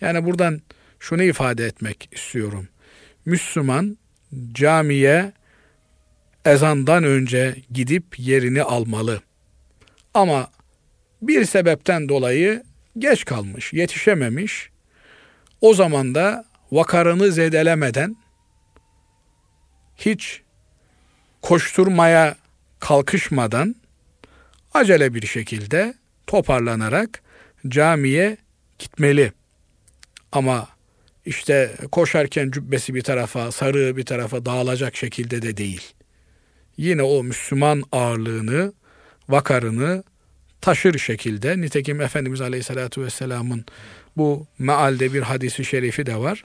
[0.00, 0.60] Yani buradan
[0.98, 2.68] şunu ifade etmek istiyorum.
[3.24, 3.98] Müslüman
[4.52, 5.32] camiye
[6.44, 9.20] ezandan önce gidip yerini almalı.
[10.14, 10.50] Ama
[11.22, 12.62] bir sebepten dolayı
[12.98, 14.73] geç kalmış, yetişememiş.
[15.64, 18.16] O zaman da vakarını zedelemeden
[19.96, 20.42] hiç
[21.42, 22.36] koşturmaya
[22.80, 23.76] kalkışmadan
[24.74, 25.94] acele bir şekilde
[26.26, 27.22] toparlanarak
[27.68, 28.36] camiye
[28.78, 29.32] gitmeli.
[30.32, 30.68] Ama
[31.26, 35.94] işte koşarken cübbesi bir tarafa, sarığı bir tarafa dağılacak şekilde de değil.
[36.76, 38.72] Yine o Müslüman ağırlığını,
[39.28, 40.04] vakarını
[40.60, 41.60] taşır şekilde.
[41.60, 43.64] Nitekim Efendimiz Aleyhisselatü Vesselam'ın
[44.16, 46.44] bu mealde bir hadisi şerifi de var.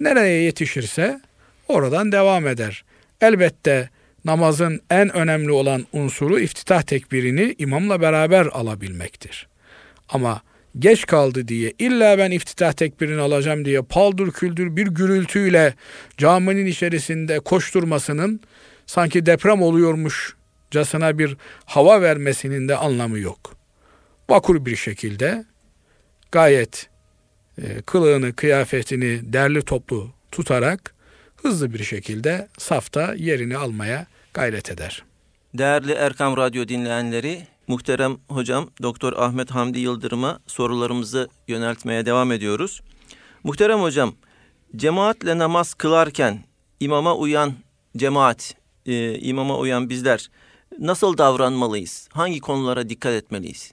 [0.00, 1.20] Nereye yetişirse
[1.68, 2.84] oradan devam eder.
[3.20, 3.88] Elbette
[4.24, 9.48] namazın en önemli olan unsuru iftitah tekbirini imamla beraber alabilmektir.
[10.08, 10.42] Ama
[10.78, 15.74] geç kaldı diye illa ben iftitah tekbirini alacağım diye paldır küldür bir gürültüyle
[16.16, 18.40] caminin içerisinde koşturmasının
[18.86, 23.56] sanki deprem oluyormuşcasına bir hava vermesinin de anlamı yok.
[24.30, 25.44] Vakur bir şekilde
[26.32, 26.88] gayet
[27.86, 30.94] kılığını, kıyafetini derli toplu tutarak
[31.36, 35.02] hızlı bir şekilde safta yerini almaya gayret eder.
[35.54, 42.80] Değerli Erkam Radyo dinleyenleri, muhterem hocam Doktor Ahmet Hamdi Yıldırım'a sorularımızı yöneltmeye devam ediyoruz.
[43.44, 44.14] Muhterem hocam,
[44.76, 46.44] cemaatle namaz kılarken
[46.80, 47.54] imama uyan
[47.96, 48.54] cemaat,
[48.86, 50.30] e, imama uyan bizler
[50.78, 52.08] nasıl davranmalıyız?
[52.12, 53.72] Hangi konulara dikkat etmeliyiz?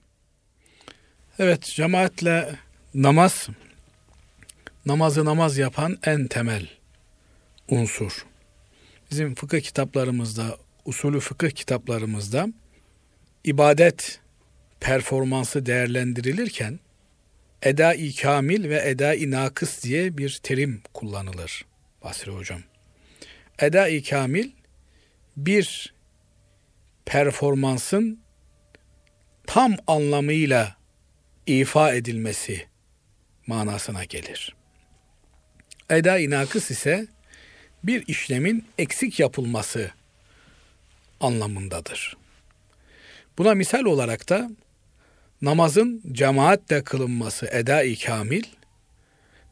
[1.39, 2.56] Evet, cemaatle
[2.93, 3.48] namaz,
[4.86, 6.67] namazı namaz yapan en temel
[7.69, 8.26] unsur.
[9.12, 12.48] Bizim fıkıh kitaplarımızda, usulü fıkıh kitaplarımızda
[13.43, 14.19] ibadet
[14.80, 16.80] performansı değerlendirilirken
[17.62, 21.65] eda-i kamil ve eda-i nakıs diye bir terim kullanılır
[22.04, 22.62] Basri Hocam.
[23.60, 24.52] Eda-i kamil
[25.38, 25.93] bir
[27.06, 28.19] performansın
[29.48, 30.76] tam anlamıyla
[31.45, 32.67] ifa edilmesi
[33.48, 34.56] manasına gelir.
[35.89, 37.08] Eda-i nakıs ise
[37.84, 39.91] bir işlemin eksik yapılması
[41.19, 42.17] anlamındadır.
[43.38, 44.50] Buna misal olarak da
[45.41, 48.43] namazın cemaatle kılınması eda-i kamil,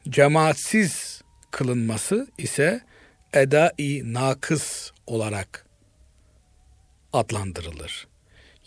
[0.09, 2.81] cemaatsiz kılınması ise
[3.33, 5.65] eda-i nakıs olarak
[7.13, 8.07] adlandırılır.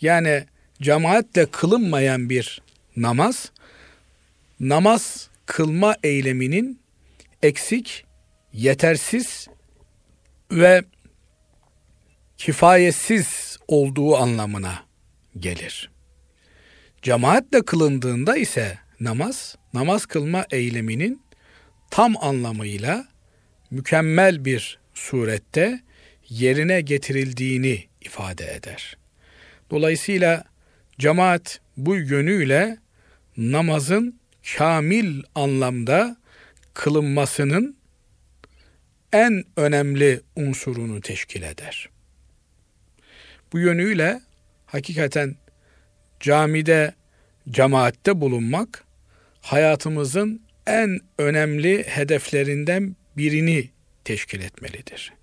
[0.01, 0.45] Yani
[0.81, 2.61] cemaatle kılınmayan bir
[2.95, 3.51] namaz,
[4.59, 6.79] namaz kılma eyleminin
[7.43, 8.05] eksik,
[8.53, 9.47] yetersiz
[10.51, 10.83] ve
[12.37, 14.83] kifayetsiz olduğu anlamına
[15.39, 15.91] gelir.
[17.01, 21.21] Cemaatle kılındığında ise namaz, namaz kılma eyleminin
[21.91, 23.07] tam anlamıyla
[23.71, 25.79] mükemmel bir surette
[26.29, 28.97] yerine getirildiğini ifade eder.
[29.71, 30.43] Dolayısıyla
[30.99, 32.77] cemaat bu yönüyle
[33.37, 34.19] namazın
[34.57, 36.17] kamil anlamda
[36.77, 37.77] kılınmasının
[39.13, 41.89] en önemli unsurunu teşkil eder.
[43.53, 44.21] Bu yönüyle
[44.65, 45.35] hakikaten
[46.19, 46.93] camide,
[47.49, 48.83] cemaatte bulunmak
[49.41, 53.69] hayatımızın en önemli hedeflerinden birini
[54.03, 55.13] teşkil etmelidir.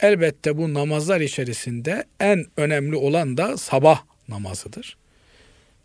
[0.00, 4.96] Elbette bu namazlar içerisinde en önemli olan da sabah namazıdır.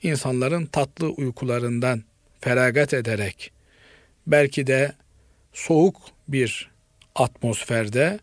[0.03, 2.03] İnsanların tatlı uykularından
[2.41, 3.58] feragat ederek
[4.29, 4.93] belki de
[5.53, 5.95] soğuk
[6.27, 6.71] bir
[7.15, 8.19] atmosferde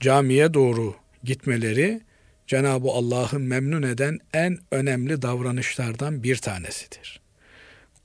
[0.00, 2.00] camiye doğru gitmeleri
[2.46, 7.20] Cenab-ı Allah'ı memnun eden en önemli davranışlardan bir tanesidir.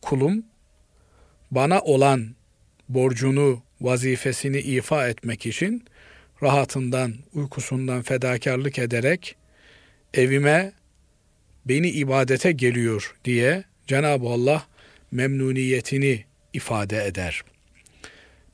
[0.02, 0.46] Kulum
[1.52, 2.36] bana olan
[2.90, 5.86] borcunu, vazifesini ifa etmek için
[6.44, 9.36] rahatından, uykusundan fedakarlık ederek
[10.14, 10.72] evime
[11.66, 14.68] beni ibadete geliyor diye Cenab-ı Allah
[15.12, 17.44] memnuniyetini ifade eder.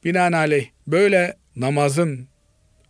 [0.03, 2.27] Binaenaleyh böyle namazın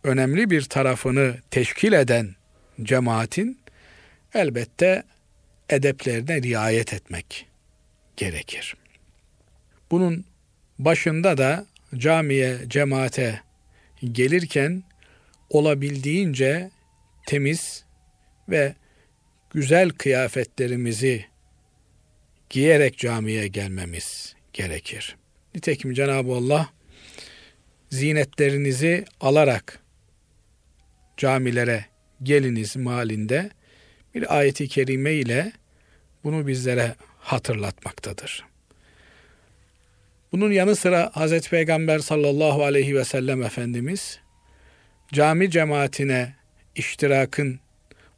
[0.04, 2.34] önemli bir tarafını teşkil eden
[2.82, 3.60] cemaatin
[4.34, 5.02] elbette
[5.68, 7.46] edeplerine riayet etmek
[8.16, 8.76] gerekir.
[9.90, 10.24] Bunun
[10.78, 13.40] başında da camiye, cemaate
[14.12, 14.82] gelirken
[15.50, 16.70] olabildiğince
[17.26, 17.84] temiz
[18.48, 18.74] ve
[19.50, 21.24] güzel kıyafetlerimizi
[22.50, 25.16] giyerek camiye gelmemiz gerekir.
[25.54, 26.68] Nitekim Cenab-ı Allah
[27.90, 29.80] zinetlerinizi alarak
[31.16, 31.84] camilere
[32.22, 33.50] geliniz malinde
[34.14, 35.52] bir ayeti kerime ile
[36.24, 38.44] bunu bizlere hatırlatmaktadır.
[40.32, 41.48] Bunun yanı sıra Hz.
[41.48, 44.20] Peygamber sallallahu aleyhi ve sellem Efendimiz
[45.12, 46.34] cami cemaatine
[46.74, 47.60] iştirakın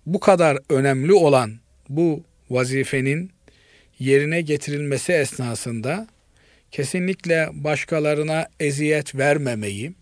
[0.06, 3.30] bu kadar önemli olan bu vazifenin
[3.98, 6.06] yerine getirilmesi esnasında
[6.72, 9.92] kesinlikle başkalarına eziyet vermemeyi,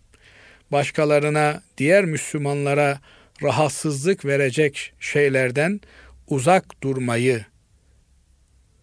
[0.71, 2.99] başkalarına, diğer Müslümanlara
[3.43, 5.81] rahatsızlık verecek şeylerden
[6.27, 7.45] uzak durmayı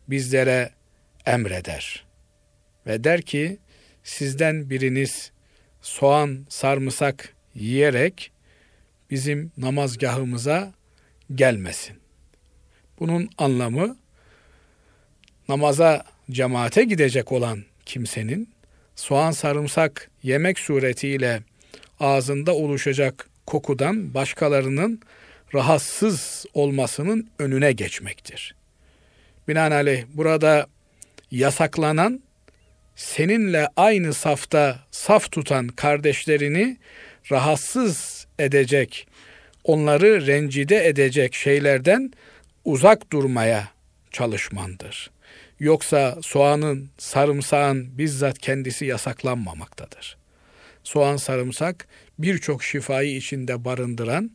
[0.09, 0.70] bizlere
[1.27, 2.07] emreder.
[2.87, 3.59] Ve der ki
[4.05, 5.33] sizden biriniz
[5.83, 8.33] soğan, sarımsak yiyerek
[9.11, 10.72] bizim namazgahımıza
[11.35, 11.96] gelmesin.
[13.01, 13.96] Bunun anlamı
[15.48, 18.48] namaza cemaate gidecek olan kimsenin
[18.96, 21.42] soğan sarımsak yemek suretiyle
[22.01, 25.01] ağzında oluşacak kokudan başkalarının
[25.55, 28.55] rahatsız olmasının önüne geçmektir.
[29.48, 30.66] Binaenaleyh burada
[31.31, 32.22] yasaklanan
[32.96, 36.77] seninle aynı safta saf tutan kardeşlerini
[37.33, 39.09] rahatsız edecek,
[39.64, 42.12] onları rencide edecek şeylerden
[42.64, 43.68] uzak durmaya
[44.12, 45.11] çalışmandır.
[45.60, 50.16] Yoksa soğanın, sarımsağın bizzat kendisi yasaklanmamaktadır.
[50.84, 51.88] Soğan, sarımsak
[52.18, 54.30] birçok şifayı içinde barındıran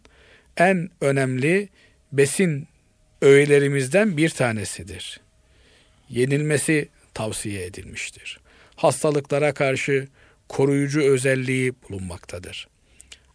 [0.58, 1.70] en önemli
[2.12, 2.68] besin
[3.22, 5.22] öğelerimizden bir tanesidir.
[6.10, 8.40] Yenilmesi tavsiye edilmiştir.
[8.76, 10.08] Hastalıklara karşı
[10.50, 12.68] koruyucu özelliği bulunmaktadır.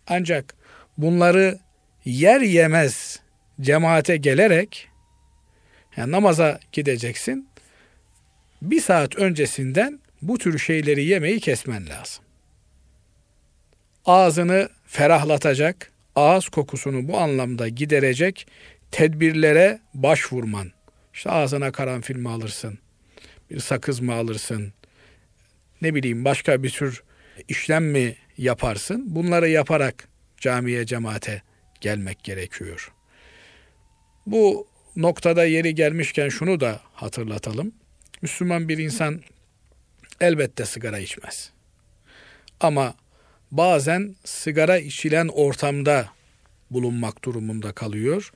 [0.06, 0.54] Ancak
[0.98, 1.58] bunları
[2.04, 3.20] yer yemez
[3.60, 4.88] cemaate gelerek
[5.96, 7.47] yani namaza gideceksin.
[8.62, 12.24] Bir saat öncesinden bu tür şeyleri yemeyi kesmen lazım.
[14.04, 18.46] Ağzını ferahlatacak, ağız kokusunu bu anlamda giderecek
[18.90, 20.72] tedbirlere başvurman.
[21.14, 22.78] İşte ağzına karanfil mi alırsın?
[23.50, 24.72] Bir sakız mı alırsın?
[25.82, 27.02] Ne bileyim başka bir tür
[27.48, 29.04] işlem mi yaparsın?
[29.06, 30.08] Bunları yaparak
[30.40, 31.42] camiye, cemaate
[31.80, 32.92] gelmek gerekiyor.
[34.26, 34.66] Bu
[34.96, 37.72] noktada yeri gelmişken şunu da hatırlatalım.
[38.22, 39.22] Müslüman bir insan
[40.20, 41.52] elbette sigara içmez.
[42.61, 42.94] Ama
[43.50, 46.09] bazen sigara içilen ortamda
[46.70, 48.33] bulunmak durumunda kalıyor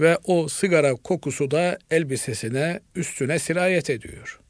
[0.00, 4.40] ve o sigara kokusu da elbisesine, üstüne sirayet ediyor.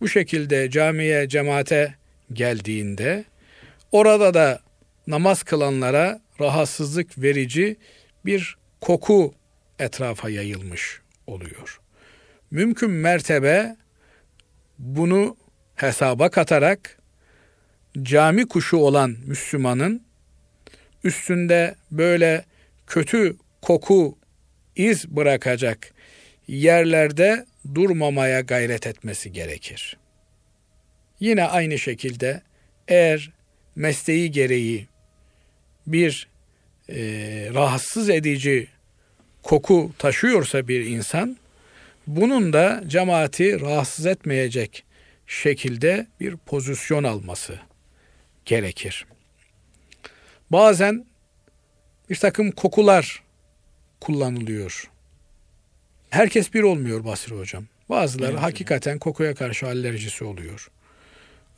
[0.00, 1.94] Bu şekilde camiye, cemaate
[2.32, 3.24] geldiğinde
[3.92, 4.60] orada da
[5.06, 7.76] namaz kılanlara rahatsızlık verici
[8.24, 9.34] bir koku
[9.78, 11.80] etrafa yayılmış oluyor.
[12.50, 13.76] Mümkün mertebe
[14.78, 15.36] bunu
[15.76, 16.98] hesaba katarak
[18.02, 20.02] cami kuşu olan Müslümanın
[21.04, 22.44] üstünde böyle
[22.86, 24.18] kötü koku
[24.76, 25.92] iz bırakacak
[26.48, 29.96] yerlerde durmamaya gayret etmesi gerekir.
[31.20, 32.42] Yine aynı şekilde
[32.88, 33.30] eğer
[33.76, 34.86] mesleği gereği
[35.86, 36.28] bir
[36.88, 36.96] e,
[37.54, 38.68] rahatsız edici
[39.42, 41.36] koku taşıyorsa bir insan,
[42.08, 44.84] bunun da cemaati rahatsız etmeyecek
[45.26, 47.58] şekilde bir pozisyon alması
[48.44, 49.06] gerekir.
[50.52, 51.06] Bazen
[52.10, 53.22] bir takım kokular
[54.00, 54.90] kullanılıyor.
[56.10, 57.64] Herkes bir olmuyor Basri Hocam.
[57.88, 58.42] Bazıları evet.
[58.42, 60.70] hakikaten kokuya karşı alerjisi oluyor.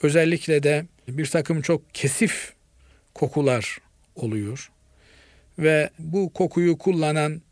[0.03, 2.53] Özellikle de bir takım çok kesif
[3.15, 3.79] kokular
[4.15, 4.71] oluyor.
[5.59, 7.43] Ve bu kokuyu kullanan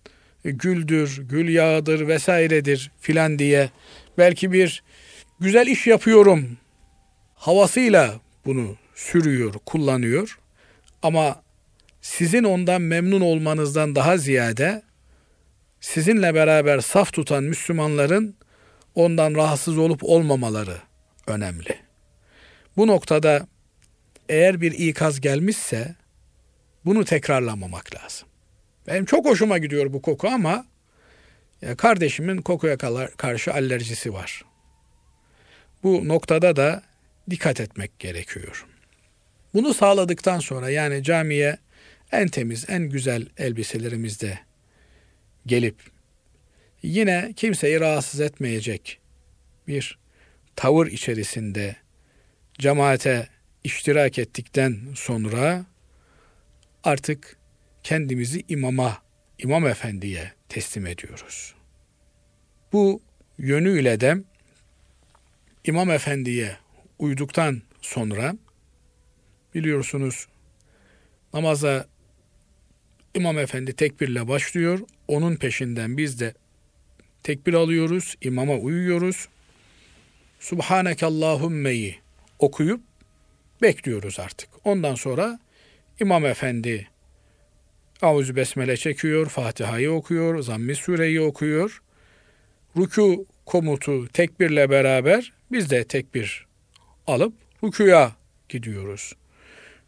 [0.50, 3.70] güldür, gül yağıdır vesairedir filan diye
[4.18, 4.82] belki bir
[5.40, 6.58] güzel iş yapıyorum
[7.34, 10.38] havasıyla bunu sürüyor, kullanıyor.
[11.02, 11.42] Ama
[12.00, 14.82] sizin ondan memnun olmanızdan daha ziyade
[15.80, 18.34] sizinle beraber saf tutan Müslümanların
[18.94, 20.76] ondan rahatsız olup olmamaları
[21.26, 21.78] önemli.
[22.76, 23.46] Bu noktada
[24.28, 25.94] eğer bir ikaz gelmişse
[26.84, 28.28] bunu tekrarlamamak lazım.
[28.88, 30.66] Benim çok hoşuma gidiyor bu koku ama
[31.62, 32.76] ya kardeşimin kokuya
[33.16, 34.44] karşı alerjisi var.
[35.82, 36.82] Bu noktada da
[37.30, 38.66] dikkat etmek gerekiyor.
[39.54, 41.58] Bunu sağladıktan sonra yani camiye
[42.12, 44.38] en temiz, en güzel elbiselerimizde
[45.46, 45.76] gelip
[46.82, 49.00] yine kimseyi rahatsız etmeyecek
[49.68, 49.98] bir
[50.56, 51.76] tavır içerisinde
[52.58, 53.28] cemaate
[53.64, 55.64] iştirak ettikten sonra
[56.84, 57.37] artık
[57.88, 59.02] kendimizi imama,
[59.38, 61.54] imam efendiye teslim ediyoruz.
[62.72, 63.02] Bu
[63.38, 64.16] yönüyle de
[65.64, 66.56] imam efendiye
[66.98, 68.34] uyduktan sonra
[69.54, 70.28] biliyorsunuz
[71.34, 71.86] namaza
[73.14, 74.78] imam efendi tekbirle başlıyor.
[75.08, 76.34] Onun peşinden biz de
[77.22, 79.28] tekbir alıyoruz, imama uyuyoruz.
[80.40, 81.98] Subhaneke Allahumme'yi
[82.38, 82.80] okuyup
[83.62, 84.48] bekliyoruz artık.
[84.64, 85.38] Ondan sonra
[86.00, 86.88] imam efendi
[88.02, 91.82] Avuz Besmele çekiyor, Fatiha'yı okuyor, Zammi Sure'yi okuyor.
[92.76, 96.46] Ruku komutu tekbirle beraber biz de tekbir
[97.06, 97.32] alıp
[97.62, 98.12] rukuya
[98.48, 99.12] gidiyoruz.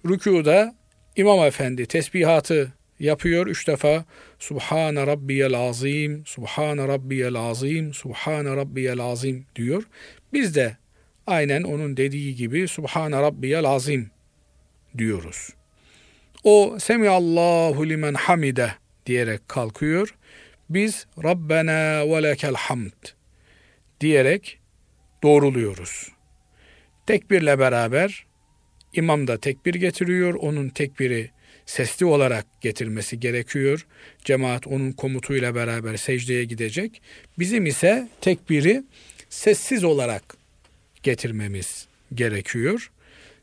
[0.08, 0.74] Rükuda
[1.16, 4.04] İmam Efendi tesbihatı yapıyor üç defa.
[4.38, 9.82] Subhane Rabbiyel Azim, Subhane Rabbiyel Azim, Subhane Rabbiyel Azim diyor.
[10.32, 10.76] Biz de
[11.26, 14.11] aynen onun dediği gibi Subhane Rabbiyel Azim
[14.98, 15.48] diyoruz.
[16.45, 18.72] O Semiallahu limen hamide
[19.07, 20.14] diyerek kalkıyor.
[20.70, 22.93] Biz Rabbena ve lekel hamd
[24.01, 24.59] diyerek
[25.22, 26.09] doğruluyoruz.
[27.07, 28.26] Tekbirle beraber
[28.93, 30.34] imam da tekbir getiriyor.
[30.34, 31.30] Onun tekbiri
[31.66, 33.86] sesli olarak getirmesi gerekiyor.
[34.24, 37.03] Cemaat onun komutuyla beraber secdeye gidecek.
[37.38, 38.82] Bizim ise tekbiri
[39.30, 40.36] sessiz olarak
[41.03, 42.91] getirmemiz gerekiyor.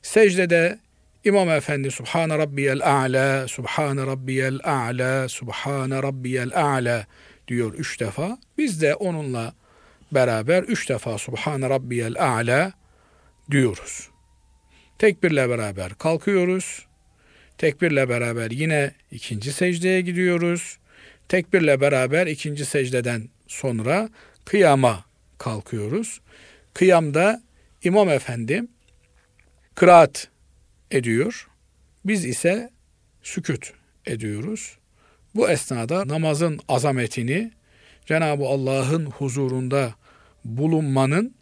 [0.01, 0.79] Secdede
[1.27, 7.05] İmam Efendi Subhane Rabbiyel A'la, Subhane Rabbiyel A'la, Subhane Rabbiyel A'la
[7.47, 8.37] diyor üç defa.
[8.57, 9.53] Biz de onunla
[10.11, 12.73] beraber üç defa Subhane Rabbiyel A'la
[13.51, 14.09] diyoruz.
[14.99, 16.85] Tekbirle beraber kalkıyoruz.
[17.57, 20.77] Tekbirle beraber yine ikinci secdeye gidiyoruz.
[21.29, 24.09] Tekbirle beraber ikinci secdeden sonra
[24.45, 25.05] kıyama
[25.37, 26.21] kalkıyoruz.
[26.73, 27.41] Kıyamda
[27.83, 28.63] İmam Efendi
[29.75, 30.27] kıraat
[30.91, 31.47] ediyor.
[32.05, 32.69] Biz ise
[33.23, 33.73] sükut
[34.05, 34.77] ediyoruz.
[35.35, 37.51] Bu esnada namazın azametini
[38.05, 39.95] Cenab-ı Allah'ın huzurunda
[40.45, 41.35] bulunmanın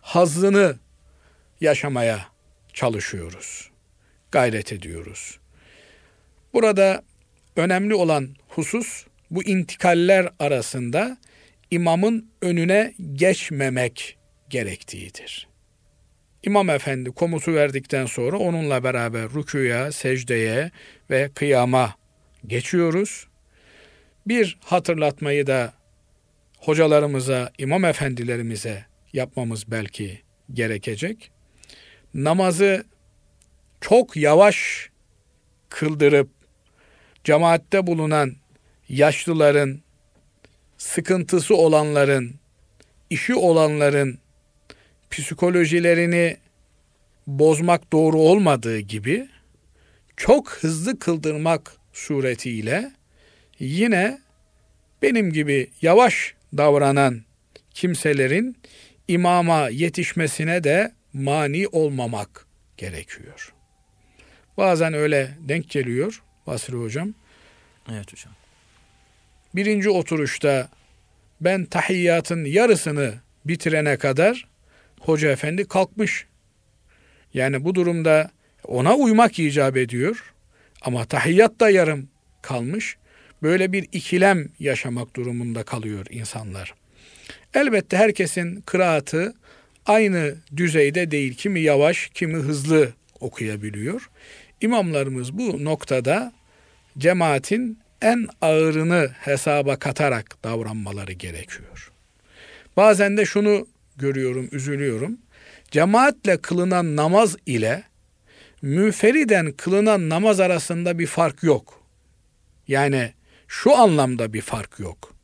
[0.00, 0.76] hazzını
[1.60, 2.26] yaşamaya
[2.72, 3.70] çalışıyoruz.
[4.32, 5.38] Gayret ediyoruz.
[6.52, 7.02] Burada
[7.56, 11.18] önemli olan husus bu intikaller arasında
[11.70, 15.49] imamın önüne geçmemek gerektiğidir.
[16.42, 20.70] İmam Efendi komutu verdikten sonra onunla beraber rükuya, secdeye
[21.10, 21.94] ve kıyama
[22.46, 23.26] geçiyoruz.
[24.26, 25.72] Bir hatırlatmayı da
[26.58, 30.20] hocalarımıza, imam efendilerimize yapmamız belki
[30.52, 31.30] gerekecek.
[32.14, 32.84] Namazı
[33.80, 34.90] çok yavaş
[35.68, 36.28] kıldırıp
[37.24, 38.36] cemaatte bulunan
[38.88, 39.80] yaşlıların,
[40.78, 42.34] sıkıntısı olanların,
[43.10, 44.19] işi olanların
[45.10, 46.36] psikolojilerini
[47.26, 49.28] bozmak doğru olmadığı gibi
[50.16, 52.92] çok hızlı kıldırmak suretiyle
[53.58, 54.18] yine
[55.02, 57.22] benim gibi yavaş davranan
[57.70, 58.56] kimselerin
[59.08, 62.46] imama yetişmesine de mani olmamak
[62.76, 63.52] gerekiyor.
[64.56, 67.14] Bazen öyle denk geliyor Basri Hocam.
[67.92, 68.32] Evet hocam.
[69.54, 70.68] Birinci oturuşta
[71.40, 74.49] ben tahiyyatın yarısını bitirene kadar
[75.00, 76.26] hoca efendi kalkmış.
[77.34, 78.30] Yani bu durumda
[78.64, 80.34] ona uymak icap ediyor.
[80.82, 82.08] Ama tahiyyat da yarım
[82.42, 82.96] kalmış.
[83.42, 86.74] Böyle bir ikilem yaşamak durumunda kalıyor insanlar.
[87.54, 89.34] Elbette herkesin kıraatı
[89.86, 91.34] aynı düzeyde değil.
[91.34, 94.10] Kimi yavaş, kimi hızlı okuyabiliyor.
[94.60, 96.32] İmamlarımız bu noktada
[96.98, 101.92] cemaatin en ağırını hesaba katarak davranmaları gerekiyor.
[102.76, 103.66] Bazen de şunu
[104.00, 105.18] görüyorum, üzülüyorum.
[105.70, 107.82] Cemaatle kılınan namaz ile
[108.62, 111.82] müferiden kılınan namaz arasında bir fark yok.
[112.68, 113.12] Yani
[113.48, 115.14] şu anlamda bir fark yok.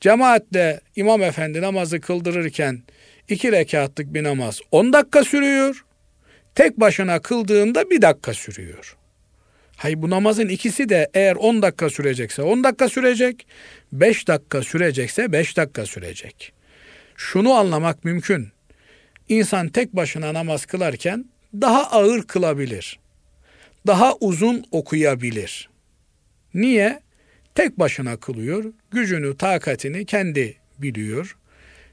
[0.00, 2.82] Cemaatle imam efendi namazı kıldırırken
[3.28, 5.84] iki rekatlık bir namaz 10 dakika sürüyor.
[6.54, 8.96] Tek başına kıldığında bir dakika sürüyor.
[9.76, 13.46] Hay bu namazın ikisi de eğer 10 dakika sürecekse 10 dakika sürecek,
[13.92, 16.52] 5 dakika sürecekse 5 dakika sürecek.
[17.16, 18.48] Şunu anlamak mümkün.
[19.28, 22.98] İnsan tek başına namaz kılarken daha ağır kılabilir.
[23.86, 25.68] Daha uzun okuyabilir.
[26.54, 27.00] Niye?
[27.54, 28.72] Tek başına kılıyor.
[28.90, 31.36] Gücünü, takatini kendi biliyor.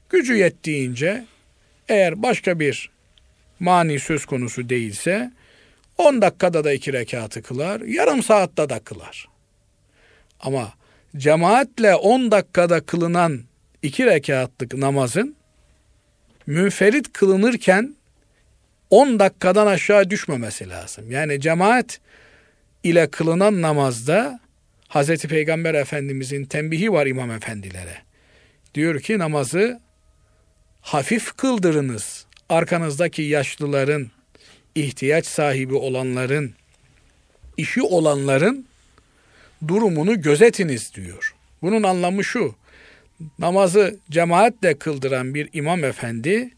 [0.08, 1.24] Gücü yettiğince
[1.88, 2.90] eğer başka bir
[3.60, 5.32] mani söz konusu değilse
[5.98, 9.28] 10 dakikada da iki rekatı kılar, yarım saatte da kılar.
[10.40, 10.72] Ama
[11.16, 13.40] cemaatle 10 dakikada kılınan
[13.84, 15.36] iki rekatlık namazın
[16.46, 17.94] münferit kılınırken
[18.90, 21.10] 10 dakikadan aşağı düşmemesi lazım.
[21.10, 22.00] Yani cemaat
[22.82, 24.40] ile kılınan namazda
[24.88, 27.96] Hazreti Peygamber Efendimizin tembihi var imam efendilere.
[28.74, 29.80] Diyor ki namazı
[30.80, 32.26] hafif kıldırınız.
[32.48, 34.10] Arkanızdaki yaşlıların,
[34.74, 36.54] ihtiyaç sahibi olanların,
[37.56, 38.66] işi olanların
[39.68, 41.34] durumunu gözetiniz diyor.
[41.62, 42.54] Bunun anlamı şu.
[43.38, 46.50] Namazı cemaatle kıldıran bir imam efendi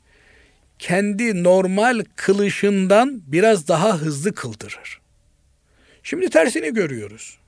[0.79, 5.01] kendi normal kılışından biraz daha hızlı kıldırır.
[6.03, 7.39] Şimdi tersini görüyoruz.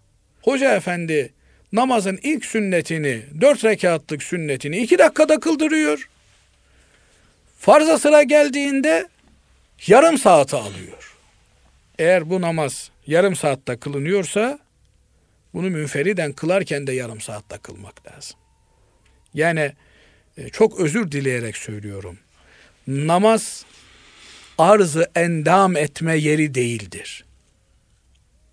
[0.43, 1.33] Hoca efendi
[1.73, 6.09] namazın ilk sünnetini, dört rekatlık sünnetini iki dakikada kıldırıyor.
[7.59, 9.09] Farza sıra geldiğinde
[9.87, 11.17] yarım saati alıyor.
[11.99, 14.59] Eğer bu namaz yarım saatte kılınıyorsa
[15.55, 18.38] bunu münferiden kılarken de yarım saatte kılmak lazım.
[19.35, 19.73] Yani
[20.37, 22.19] e, çok özür dileyerek söylüyorum.
[22.87, 23.65] Namaz
[24.59, 27.25] arzı endam etme yeri değildir.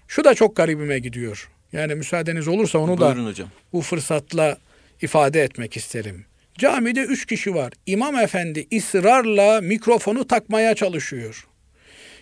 [0.07, 1.49] Şu da çok garibime gidiyor.
[1.73, 3.49] Yani müsaadeniz olursa onu Buyurun da hocam.
[3.73, 4.57] bu fırsatla
[5.01, 6.25] ifade etmek isterim.
[6.57, 7.73] Camide üç kişi var.
[7.85, 11.47] İmam efendi ısrarla mikrofonu takmaya çalışıyor.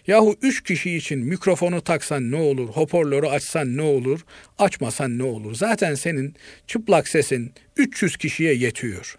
[0.08, 4.26] Yahu üç kişi için mikrofonu taksan ne olur, hoparlörü açsan ne olur,
[4.60, 5.56] açmasan ne olur?
[5.56, 6.36] Zaten senin
[6.68, 9.18] çıplak sesin 300 kişiye yetiyor.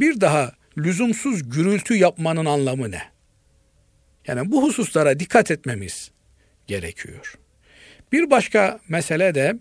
[0.00, 3.02] Bir daha lüzumsuz gürültü yapmanın anlamı ne?
[4.26, 6.10] Yani bu hususlara dikkat etmemiz
[6.66, 7.34] gerekiyor.
[8.12, 9.54] Bir başka mesele de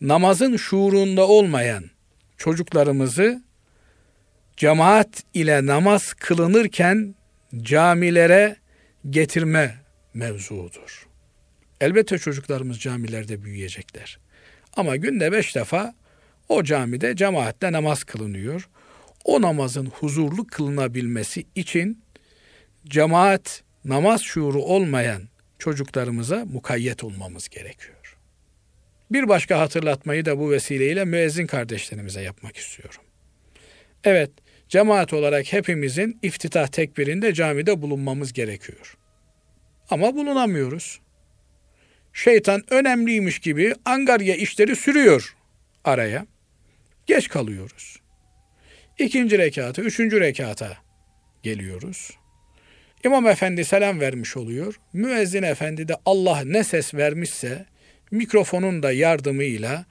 [0.00, 1.84] namazın şuurunda olmayan
[2.36, 3.42] çocuklarımızı
[4.56, 7.14] cemaat ile namaz kılınırken
[7.62, 8.56] camilere
[9.10, 9.83] getirme
[10.14, 11.06] mevzuudur.
[11.80, 14.18] Elbette çocuklarımız camilerde büyüyecekler.
[14.76, 15.94] Ama günde beş defa
[16.48, 18.68] o camide cemaatle namaz kılınıyor.
[19.24, 22.02] O namazın huzurlu kılınabilmesi için
[22.86, 25.22] cemaat namaz şuuru olmayan
[25.58, 28.18] çocuklarımıza mukayyet olmamız gerekiyor.
[29.10, 33.00] Bir başka hatırlatmayı da bu vesileyle müezzin kardeşlerimize yapmak istiyorum.
[34.04, 34.30] Evet,
[34.68, 38.96] cemaat olarak hepimizin iftitah tekbirinde camide bulunmamız gerekiyor.
[39.90, 41.00] Ama bulunamıyoruz.
[42.12, 45.36] Şeytan önemliymiş gibi angarya işleri sürüyor
[45.84, 46.26] araya.
[47.06, 47.96] Geç kalıyoruz.
[48.98, 50.76] İkinci rekata, üçüncü rekata
[51.42, 52.10] geliyoruz.
[53.04, 54.80] İmam efendi selam vermiş oluyor.
[54.92, 57.66] Müezzin efendi de Allah ne ses vermişse
[58.10, 59.84] mikrofonun da yardımıyla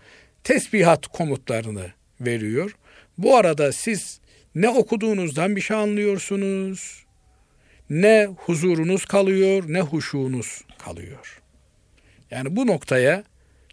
[0.43, 1.91] tesbihat komutlarını
[2.21, 2.75] veriyor.
[3.17, 4.19] Bu arada siz
[4.55, 7.02] ne okuduğunuzdan bir şey anlıyorsunuz,
[7.89, 11.41] ne huzurunuz kalıyor, ne huşunuz kalıyor.
[12.31, 13.23] Yani bu noktaya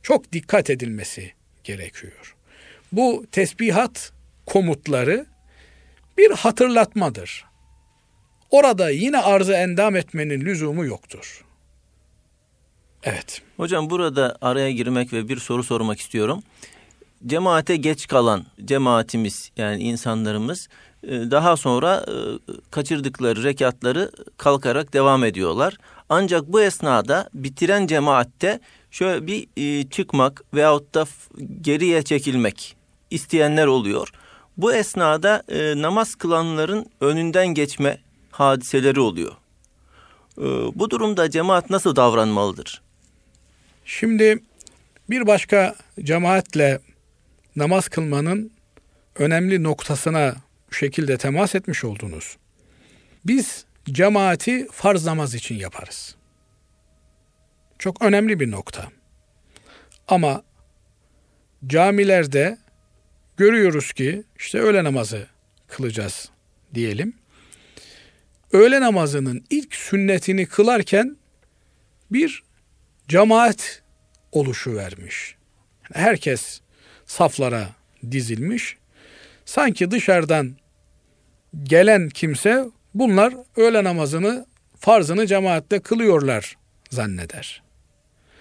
[0.03, 1.33] çok dikkat edilmesi
[1.65, 2.37] gerekiyor.
[2.93, 4.13] Bu tesbihat
[4.47, 5.27] komutları
[6.19, 7.45] bir hatırlatmadır.
[8.51, 11.45] Orada yine arzı endam etmenin lüzumu yoktur.
[13.05, 13.43] Evet.
[13.57, 16.43] Hocam burada araya girmek ve bir soru sormak istiyorum.
[17.27, 20.69] Cemaate geç kalan cemaatimiz yani insanlarımız
[21.07, 22.13] daha sonra e,
[22.71, 25.77] kaçırdıkları rekatları kalkarak devam ediyorlar.
[26.09, 31.07] Ancak bu esnada bitiren cemaatte şöyle bir e, çıkmak veyahut da
[31.61, 32.77] geriye çekilmek
[33.11, 34.09] isteyenler oluyor.
[34.57, 35.43] Bu esnada
[35.83, 37.99] namaz kılanların önünden geçme
[38.31, 39.33] hadiseleri oluyor.
[40.75, 42.83] Bu durumda cemaat nasıl davranmalıdır?
[43.85, 44.43] Şimdi
[45.11, 46.81] bir başka cemaatle
[47.57, 48.51] namaz kılmanın
[49.17, 50.35] önemli noktasına
[50.77, 52.37] şekilde temas etmiş oldunuz.
[53.25, 56.17] Biz cemaati farz namaz için yaparız.
[57.79, 58.89] Çok önemli bir nokta.
[60.09, 60.43] Ama
[61.67, 62.59] camilerde
[63.37, 65.27] görüyoruz ki işte öğle namazı
[65.69, 66.31] kılacağız
[66.75, 67.15] diyelim.
[68.53, 71.17] Öğle namazının ilk sünnetini kılarken
[72.11, 72.43] bir
[73.09, 73.83] cemaat
[74.33, 75.37] oluşu vermiş.
[75.93, 76.61] Herkes
[77.07, 77.69] saflara
[78.11, 78.80] dizilmiş.
[79.51, 80.57] Sanki dışarıdan
[81.63, 84.47] gelen kimse bunlar öğle namazını
[84.79, 86.57] farzını cemaatle kılıyorlar
[86.91, 87.63] zanneder.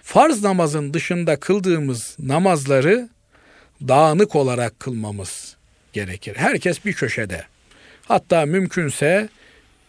[0.02, 3.08] Farz namazın dışında kıldığımız namazları
[3.88, 5.56] dağınık olarak kılmamız
[5.92, 6.36] gerekir.
[6.36, 7.44] Herkes bir köşede.
[8.08, 9.28] Hatta mümkünse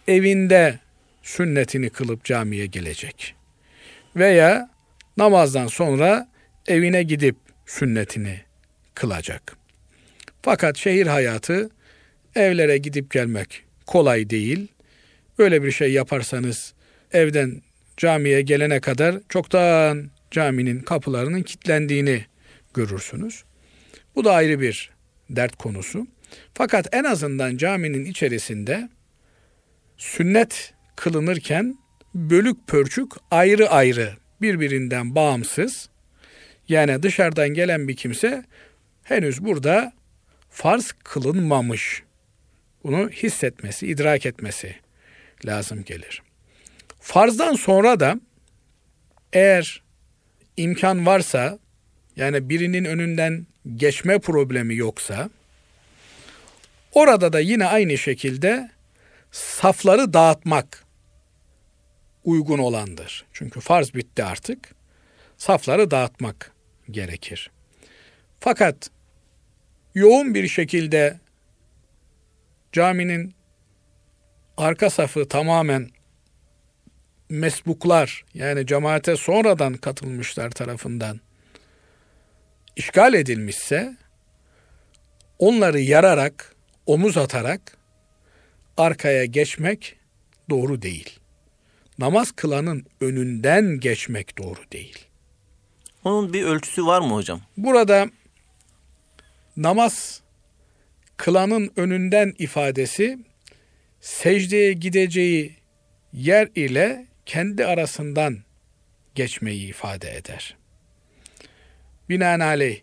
[0.07, 0.79] evinde
[1.23, 3.35] sünnetini kılıp camiye gelecek.
[4.15, 4.69] Veya
[5.17, 6.27] namazdan sonra
[6.67, 8.41] evine gidip sünnetini
[8.95, 9.60] kılacak.
[10.41, 11.69] Fakat şehir hayatı
[12.35, 14.67] evlere gidip gelmek kolay değil.
[15.37, 16.73] Öyle bir şey yaparsanız
[17.11, 17.61] evden
[17.97, 22.25] camiye gelene kadar çoktan caminin kapılarının kilitlendiğini
[22.73, 23.43] görürsünüz.
[24.15, 24.89] Bu da ayrı bir
[25.29, 26.07] dert konusu.
[26.53, 28.89] Fakat en azından caminin içerisinde
[29.97, 31.77] sünnet kılınırken
[32.15, 35.89] bölük pörçük ayrı ayrı birbirinden bağımsız
[36.69, 38.43] yani dışarıdan gelen bir kimse
[39.03, 39.93] henüz burada
[40.51, 42.03] farz kılınmamış.
[42.83, 44.75] Bunu hissetmesi, idrak etmesi
[45.45, 46.21] lazım gelir.
[46.99, 48.19] Farzdan sonra da
[49.33, 49.81] eğer
[50.57, 51.59] imkan varsa
[52.15, 55.29] yani birinin önünden geçme problemi yoksa
[56.91, 58.71] orada da yine aynı şekilde
[59.31, 60.85] safları dağıtmak
[62.23, 63.25] uygun olandır.
[63.33, 64.75] Çünkü farz bitti artık.
[65.37, 66.51] Safları dağıtmak
[66.91, 67.51] gerekir.
[68.39, 68.89] Fakat
[69.95, 71.19] yoğun bir şekilde
[72.71, 73.33] caminin
[74.57, 75.89] arka safı tamamen
[77.29, 81.19] mesbuklar yani cemaate sonradan katılmışlar tarafından
[82.75, 83.95] işgal edilmişse
[85.39, 87.77] onları yararak, omuz atarak
[88.77, 89.95] arkaya geçmek
[90.49, 91.19] doğru değil.
[91.99, 95.07] Namaz kılanın önünden geçmek doğru değil.
[96.03, 97.41] Onun bir ölçüsü var mı hocam?
[97.57, 98.09] Burada
[99.57, 100.21] namaz
[101.17, 103.19] kılanın önünden ifadesi
[104.01, 105.55] secdeye gideceği
[106.13, 108.37] yer ile kendi arasından
[109.15, 110.57] geçmeyi ifade eder.
[112.09, 112.81] Binaenaleyh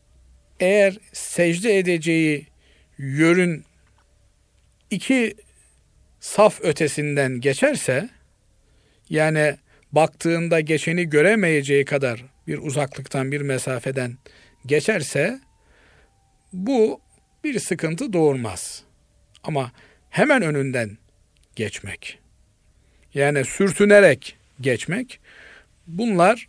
[0.61, 2.47] eğer secde edeceği
[2.99, 3.65] yörün
[4.91, 5.35] iki
[6.21, 8.09] saf ötesinden geçerse
[9.11, 9.57] yani
[9.93, 14.19] baktığında geçeni göremeyeceği kadar bir uzaklıktan bir mesafeden
[14.67, 15.41] geçerse
[16.53, 17.01] bu
[17.45, 18.83] bir sıkıntı doğurmaz.
[19.43, 19.73] Ama
[20.11, 20.99] hemen önünden
[21.57, 22.19] geçmek
[23.15, 25.21] yani sürtünerek geçmek
[25.87, 26.49] bunlar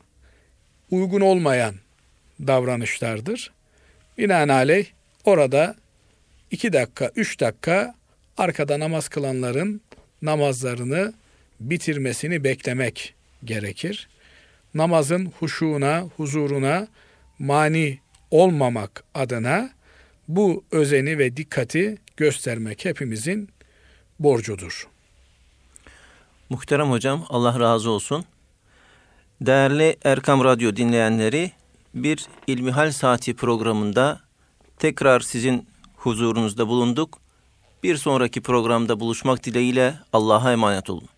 [0.91, 1.75] uygun olmayan
[2.47, 3.51] davranışlardır.
[4.17, 4.85] Binaenaleyh
[5.23, 5.75] orada
[6.51, 7.95] iki dakika, üç dakika
[8.37, 9.81] arkada namaz kılanların
[10.21, 11.13] namazlarını
[11.59, 13.13] bitirmesini beklemek
[13.45, 14.09] gerekir.
[14.73, 16.87] Namazın huşuğuna, huzuruna
[17.39, 17.99] mani
[18.31, 19.69] olmamak adına
[20.29, 23.49] bu özeni ve dikkati göstermek hepimizin
[24.19, 24.87] borcudur.
[26.49, 28.25] Muhterem hocam Allah razı olsun.
[29.41, 31.51] Değerli Erkam Radyo dinleyenleri
[31.93, 34.19] bir İlmihal Saati programında
[34.77, 37.19] tekrar sizin huzurunuzda bulunduk.
[37.83, 41.09] Bir sonraki programda buluşmak dileğiyle Allah'a emanet olun.